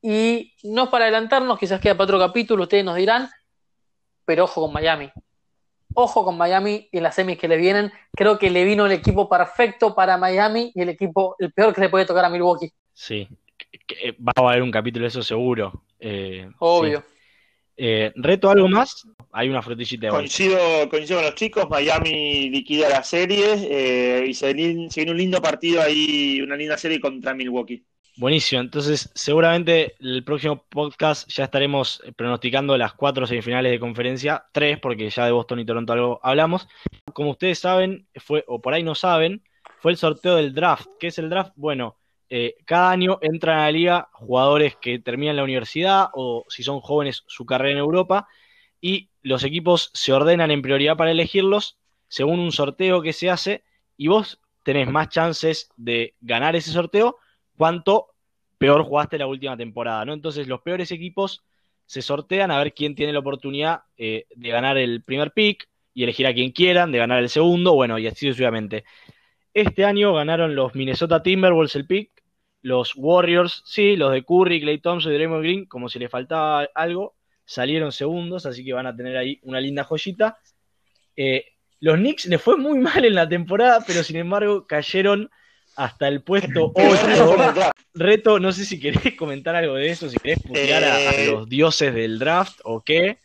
[0.00, 3.30] Y no para adelantarnos, quizás queda para otro capítulo, ustedes nos dirán,
[4.24, 5.12] pero ojo con Miami.
[5.94, 7.92] Ojo con Miami y las semis que le vienen.
[8.16, 11.82] Creo que le vino el equipo perfecto para Miami y el equipo, el peor que
[11.82, 12.72] le puede tocar a Milwaukee.
[12.94, 13.28] Sí,
[14.20, 15.84] va a haber un capítulo de eso seguro.
[15.98, 17.00] Eh, Obvio.
[17.00, 17.12] sí.
[17.76, 19.06] Eh, ¿Reto algo más?
[19.32, 20.12] Hay una frutillita de.
[20.12, 20.58] Coincido,
[20.90, 25.80] coincido con los chicos, Miami liquida la serie eh, y se viene un lindo partido
[25.80, 27.84] ahí, una linda serie contra Milwaukee.
[28.18, 34.78] Buenísimo, entonces seguramente el próximo podcast ya estaremos pronosticando las cuatro semifinales de conferencia, tres,
[34.78, 36.68] porque ya de Boston y Toronto algo hablamos.
[37.14, 39.42] Como ustedes saben, fue, o por ahí no saben,
[39.80, 40.86] fue el sorteo del draft.
[41.00, 41.52] ¿Qué es el draft?
[41.56, 41.96] Bueno,
[42.34, 46.80] eh, cada año entran a la liga jugadores que terminan la universidad o si son
[46.80, 48.26] jóvenes su carrera en Europa
[48.80, 51.76] y los equipos se ordenan en prioridad para elegirlos
[52.08, 53.64] según un sorteo que se hace
[53.98, 57.18] y vos tenés más chances de ganar ese sorteo
[57.58, 58.14] cuanto
[58.56, 60.14] peor jugaste la última temporada, ¿no?
[60.14, 61.44] Entonces los peores equipos
[61.84, 66.04] se sortean a ver quién tiene la oportunidad eh, de ganar el primer pick y
[66.04, 68.84] elegir a quien quieran, de ganar el segundo, bueno, y así sucesivamente.
[69.52, 72.21] Este año ganaron los Minnesota Timberwolves el pick,
[72.62, 76.68] los Warriors, sí, los de Curry, Clay Thompson y Draymond Green, como si le faltaba
[76.74, 80.38] algo, salieron segundos, así que van a tener ahí una linda joyita.
[81.16, 81.44] Eh,
[81.80, 85.28] los Knicks les fue muy mal en la temporada, pero sin embargo cayeron
[85.76, 87.70] hasta el puesto 8.
[87.94, 91.26] Reto, no sé si querés comentar algo de eso, si querés putear a, a Eh.
[91.32, 93.18] los dioses del draft o qué.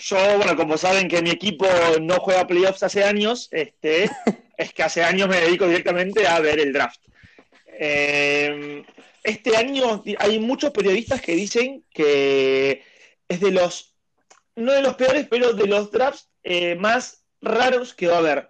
[0.00, 1.64] Yo, bueno, como saben que mi equipo
[2.00, 4.10] no juega playoffs hace años, este,
[4.56, 7.00] es que hace años me dedico directamente a ver el draft.
[7.66, 8.84] Eh,
[9.22, 12.82] este año hay muchos periodistas que dicen que
[13.28, 13.94] es de los,
[14.56, 18.48] no de los peores, pero de los drafts eh, más raros que va a haber.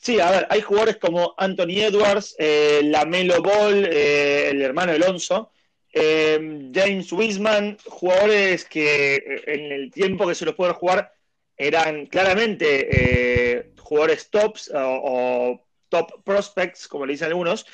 [0.00, 5.52] Sí, a ver, hay jugadores como Anthony Edwards, eh, Lamelo Ball, eh, el hermano Alonso,
[5.92, 11.12] eh, James Wiseman, jugadores que en el tiempo que se los pueden jugar
[11.54, 14.78] eran claramente jugadores tops o,
[15.12, 17.66] o top prospects, como le dicen algunos,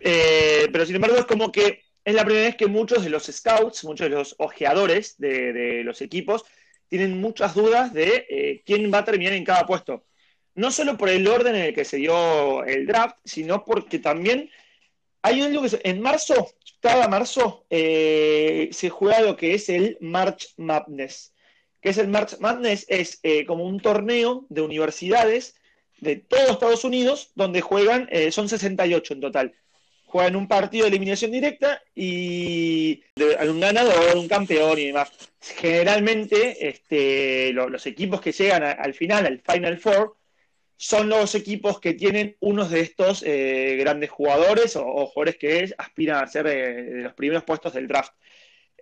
[0.00, 3.26] Eh, pero sin embargo es como que es la primera vez que muchos de los
[3.26, 6.44] scouts, muchos de los ojeadores de, los equipos,
[6.88, 10.04] tienen muchas dudas de eh, quién va a terminar en cada puesto.
[10.54, 14.50] No solo por el orden en el que se dio el draft, sino porque también
[15.22, 16.34] hay algo que se- en marzo,
[16.80, 21.34] cada marzo, eh, se juega lo que es el March Madness.
[21.80, 22.86] ¿Qué es el March Madness?
[22.88, 25.54] Es eh, como un torneo de universidades
[26.00, 29.54] de todos Estados Unidos donde juegan, eh, son 68 en total.
[30.06, 33.02] Juegan un partido de eliminación directa y
[33.38, 35.10] hay un ganador, un campeón y demás.
[35.40, 40.16] Generalmente, este, lo- los equipos que llegan al final, al Final Four,
[40.76, 46.22] son los equipos que tienen unos de estos eh, grandes jugadores o, jugadores que aspiran
[46.24, 48.12] a ser eh, los primeros puestos del draft.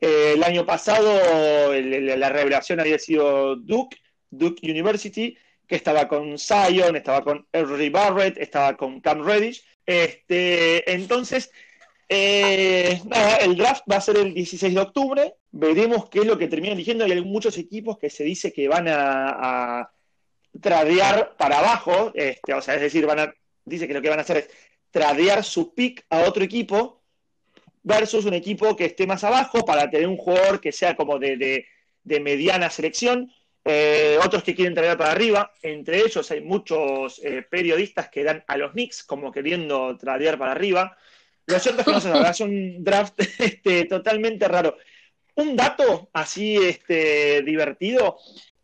[0.01, 3.97] Eh, el año pasado la revelación había sido Duke,
[4.30, 5.36] Duke University,
[5.66, 7.90] que estaba con Zion, estaba con R.
[7.90, 9.64] Barrett, estaba con Cam Reddish.
[9.84, 11.51] Este, entonces,
[12.09, 15.34] eh, nada, el draft va a ser el 16 de octubre.
[15.51, 17.05] Veremos qué es lo que termina eligiendo.
[17.05, 19.90] Hay muchos equipos que se dice que van a, a
[20.61, 23.34] tradear para abajo, este, o sea, es decir, van a,
[23.64, 24.51] dice que lo que van a hacer es
[24.90, 27.03] tradear su pick a otro equipo
[27.87, 31.37] versus un equipo que esté más abajo para tener un jugador que sea como de,
[31.37, 33.30] de- mediana selección.
[33.64, 38.45] Eh, otros que quieren traer para arriba, entre ellos hay muchos eh, periodistas que dan
[38.49, 40.97] a los Knicks como queriendo tradear para arriba.
[41.47, 44.76] Lo cierto es que no verdad es un draft este, totalmente raro.
[45.37, 48.18] Un dato así este, divertido,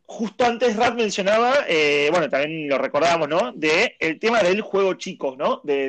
[0.04, 3.52] justo antes Rap mencionaba, eh, bueno, también lo recordábamos, ¿no?
[3.52, 5.60] De el tema del juego chico, ¿no?
[5.62, 5.88] De-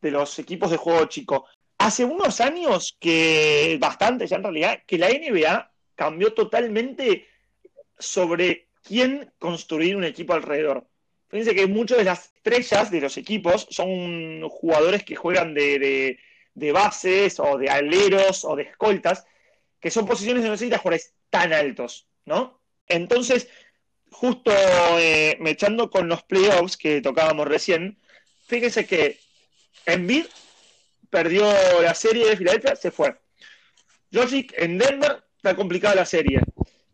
[0.00, 1.46] de los equipos de juego chico.
[1.84, 7.28] Hace unos años que, bastante ya en realidad, que la NBA cambió totalmente
[7.98, 10.88] sobre quién construir un equipo alrededor.
[11.28, 16.18] Fíjense que muchas de las estrellas de los equipos son jugadores que juegan de,
[16.72, 19.26] bases o de aleros o de escoltas,
[19.78, 22.62] que son posiciones de no necesitas jugadores tan altos, ¿no?
[22.88, 23.50] Entonces,
[24.10, 24.52] justo
[24.98, 27.98] eh, mechando con los playoffs que tocábamos recién,
[28.46, 29.18] fíjense que
[29.84, 30.24] Embiid
[31.14, 31.46] perdió
[31.80, 33.14] la serie de Filadelfia, se fue.
[34.12, 36.40] Jokic en Denver, está complicada la serie.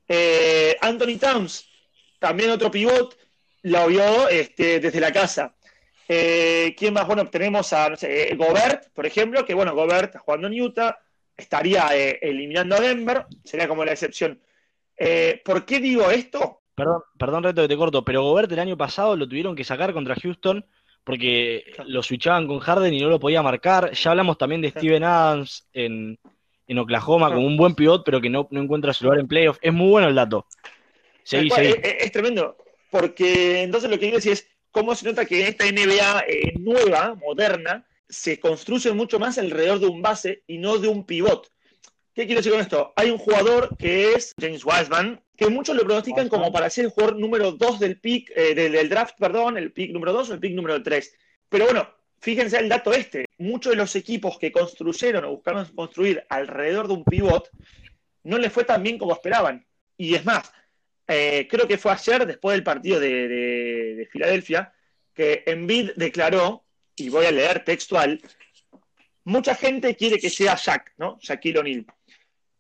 [0.07, 1.67] Eh, Anthony Towns,
[2.19, 3.17] también otro pivot,
[3.63, 5.55] lo vio este, desde la casa.
[6.07, 7.07] Eh, ¿Quién más?
[7.07, 10.99] Bueno, tenemos a no sé, eh, Gobert, por ejemplo, que bueno, Gobert jugando en Utah,
[11.35, 11.89] estaría
[12.21, 14.39] eliminando a Denver, sería como la excepción.
[15.43, 16.61] ¿Por qué digo esto?
[16.75, 19.95] Perdón, perdón, Reto, que te corto, pero Gobert el año pasado lo tuvieron que sacar
[19.95, 20.67] contra Houston
[21.05, 23.93] porque lo switchaban con Harden y no lo podía marcar.
[23.93, 26.19] Ya hablamos también de Steven Adams en,
[26.67, 29.59] en Oklahoma como un buen pivot, pero que no, no encuentra su lugar en playoff.
[29.61, 30.47] Es muy bueno el dato.
[31.23, 31.75] Seguí, seguí.
[31.83, 32.57] Es, tremendo,
[32.91, 37.15] porque entonces lo que quiero decir es cómo se nota que esta NBA eh, nueva,
[37.15, 41.51] moderna, se construye mucho más alrededor de un base y no de un pivot.
[42.15, 42.93] ¿Qué quiero decir con esto?
[42.97, 46.91] Hay un jugador que es James Wiseman, que muchos lo pronostican como para ser el
[46.91, 50.35] jugador número 2 del pick, eh, del, del draft, perdón, el pick número 2 o
[50.35, 51.17] el pick número 3.
[51.49, 51.89] Pero bueno,
[52.21, 53.25] fíjense el dato este.
[53.39, 57.49] Muchos de los equipos que construyeron o buscaron construir alrededor de un pivot
[58.25, 59.67] no les fue tan bien como esperaban.
[59.97, 60.53] Y es más,
[61.09, 64.75] eh, creo que fue ayer, después del partido de, de, de Filadelfia,
[65.15, 66.67] que Embiid declaró,
[66.97, 68.21] y voy a leer textual,
[69.25, 71.19] mucha gente quiere que sea Jack, ¿no?
[71.19, 71.87] Shaquille O'Neal.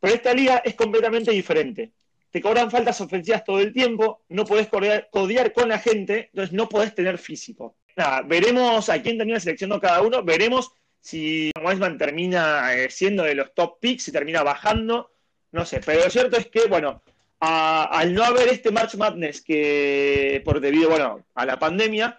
[0.00, 1.92] Pero esta liga es completamente diferente.
[2.30, 6.68] Te cobran faltas ofensivas todo el tiempo, no podés codear, con la gente, entonces no
[6.68, 7.76] podés tener físico.
[7.96, 13.34] Nada, veremos a quién termina seleccionando cada uno, veremos si Wiseman termina eh, siendo de
[13.34, 15.10] los top picks, si termina bajando,
[15.52, 15.80] no sé.
[15.84, 17.02] Pero lo cierto es que, bueno,
[17.40, 22.18] al no haber este March Madness que por debido, bueno, a la pandemia,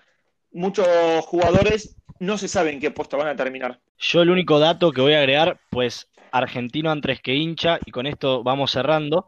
[0.52, 0.88] muchos
[1.26, 3.80] jugadores no se saben qué puesto van a terminar.
[3.98, 8.08] Yo el único dato que voy a agregar, pues argentino antes que hincha, y con
[8.08, 9.28] esto vamos cerrando.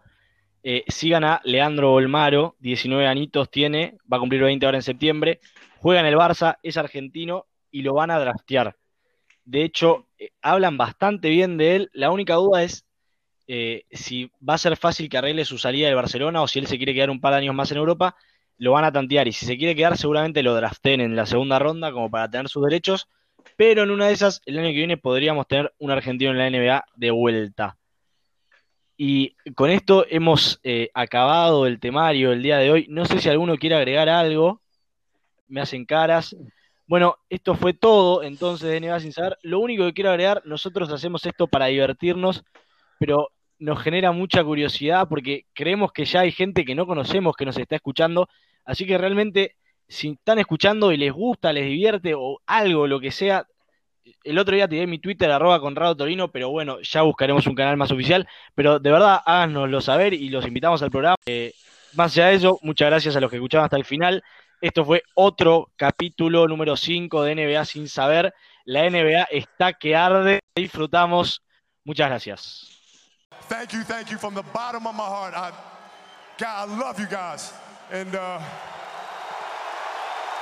[0.64, 5.41] Eh, sigan a Leandro Bolmaro, 19 añitos tiene, va a cumplir 20 ahora en septiembre,
[5.80, 8.78] juega en el Barça, es argentino y lo van a draftear.
[9.43, 11.89] De hecho, eh, hablan bastante bien de él.
[11.93, 12.86] La única duda es
[13.47, 16.68] eh, si va a ser fácil que arregle su salida de Barcelona o si él
[16.68, 18.16] se quiere quedar un par de años más en Europa,
[18.57, 19.28] lo van a tantear.
[19.28, 22.47] Y si se quiere quedar, seguramente lo draften en la segunda ronda como para tener
[22.47, 23.09] sus derechos.
[23.57, 26.49] Pero en una de esas, el año que viene podríamos tener un argentino en la
[26.49, 27.78] NBA de vuelta.
[29.06, 32.86] Y con esto hemos eh, acabado el temario el día de hoy.
[32.88, 34.62] No sé si alguno quiere agregar algo.
[35.49, 36.34] Me hacen caras.
[36.88, 39.38] Bueno, esto fue todo entonces de NBA sin saber.
[39.41, 42.45] Lo único que quiero agregar, nosotros hacemos esto para divertirnos,
[42.97, 43.28] pero
[43.60, 47.58] nos genera mucha curiosidad porque creemos que ya hay gente que no conocemos que nos
[47.58, 48.30] está escuchando.
[48.64, 53.12] Así que realmente, si están escuchando y les gusta, les divierte o algo, lo que
[53.12, 53.47] sea,
[54.24, 57.78] el otro día tiré mi Twitter, arroba Conrado Torino, pero bueno, ya buscaremos un canal
[57.78, 58.28] más oficial.
[58.56, 61.16] Pero de verdad, háganoslo saber y los invitamos al programa.
[61.26, 61.54] Eh,
[61.93, 64.24] más allá de eso, muchas gracias a los que escucharon hasta el final.
[64.62, 68.34] Esto fue otro capítulo número 5 de NBA sin saber.
[68.66, 70.39] La NBA está que arde.
[70.56, 71.41] Disfrutamos.
[71.84, 72.70] Muchas gracias.
[73.49, 75.34] Thank you, thank you from the bottom of my heart.
[75.36, 77.51] I, love you guys.
[77.91, 78.39] And uh,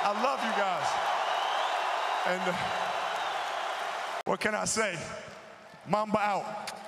[0.04, 0.86] I love you guys.
[2.24, 2.91] Uh,
[4.24, 4.98] what can I say?
[5.88, 6.81] Mamba out.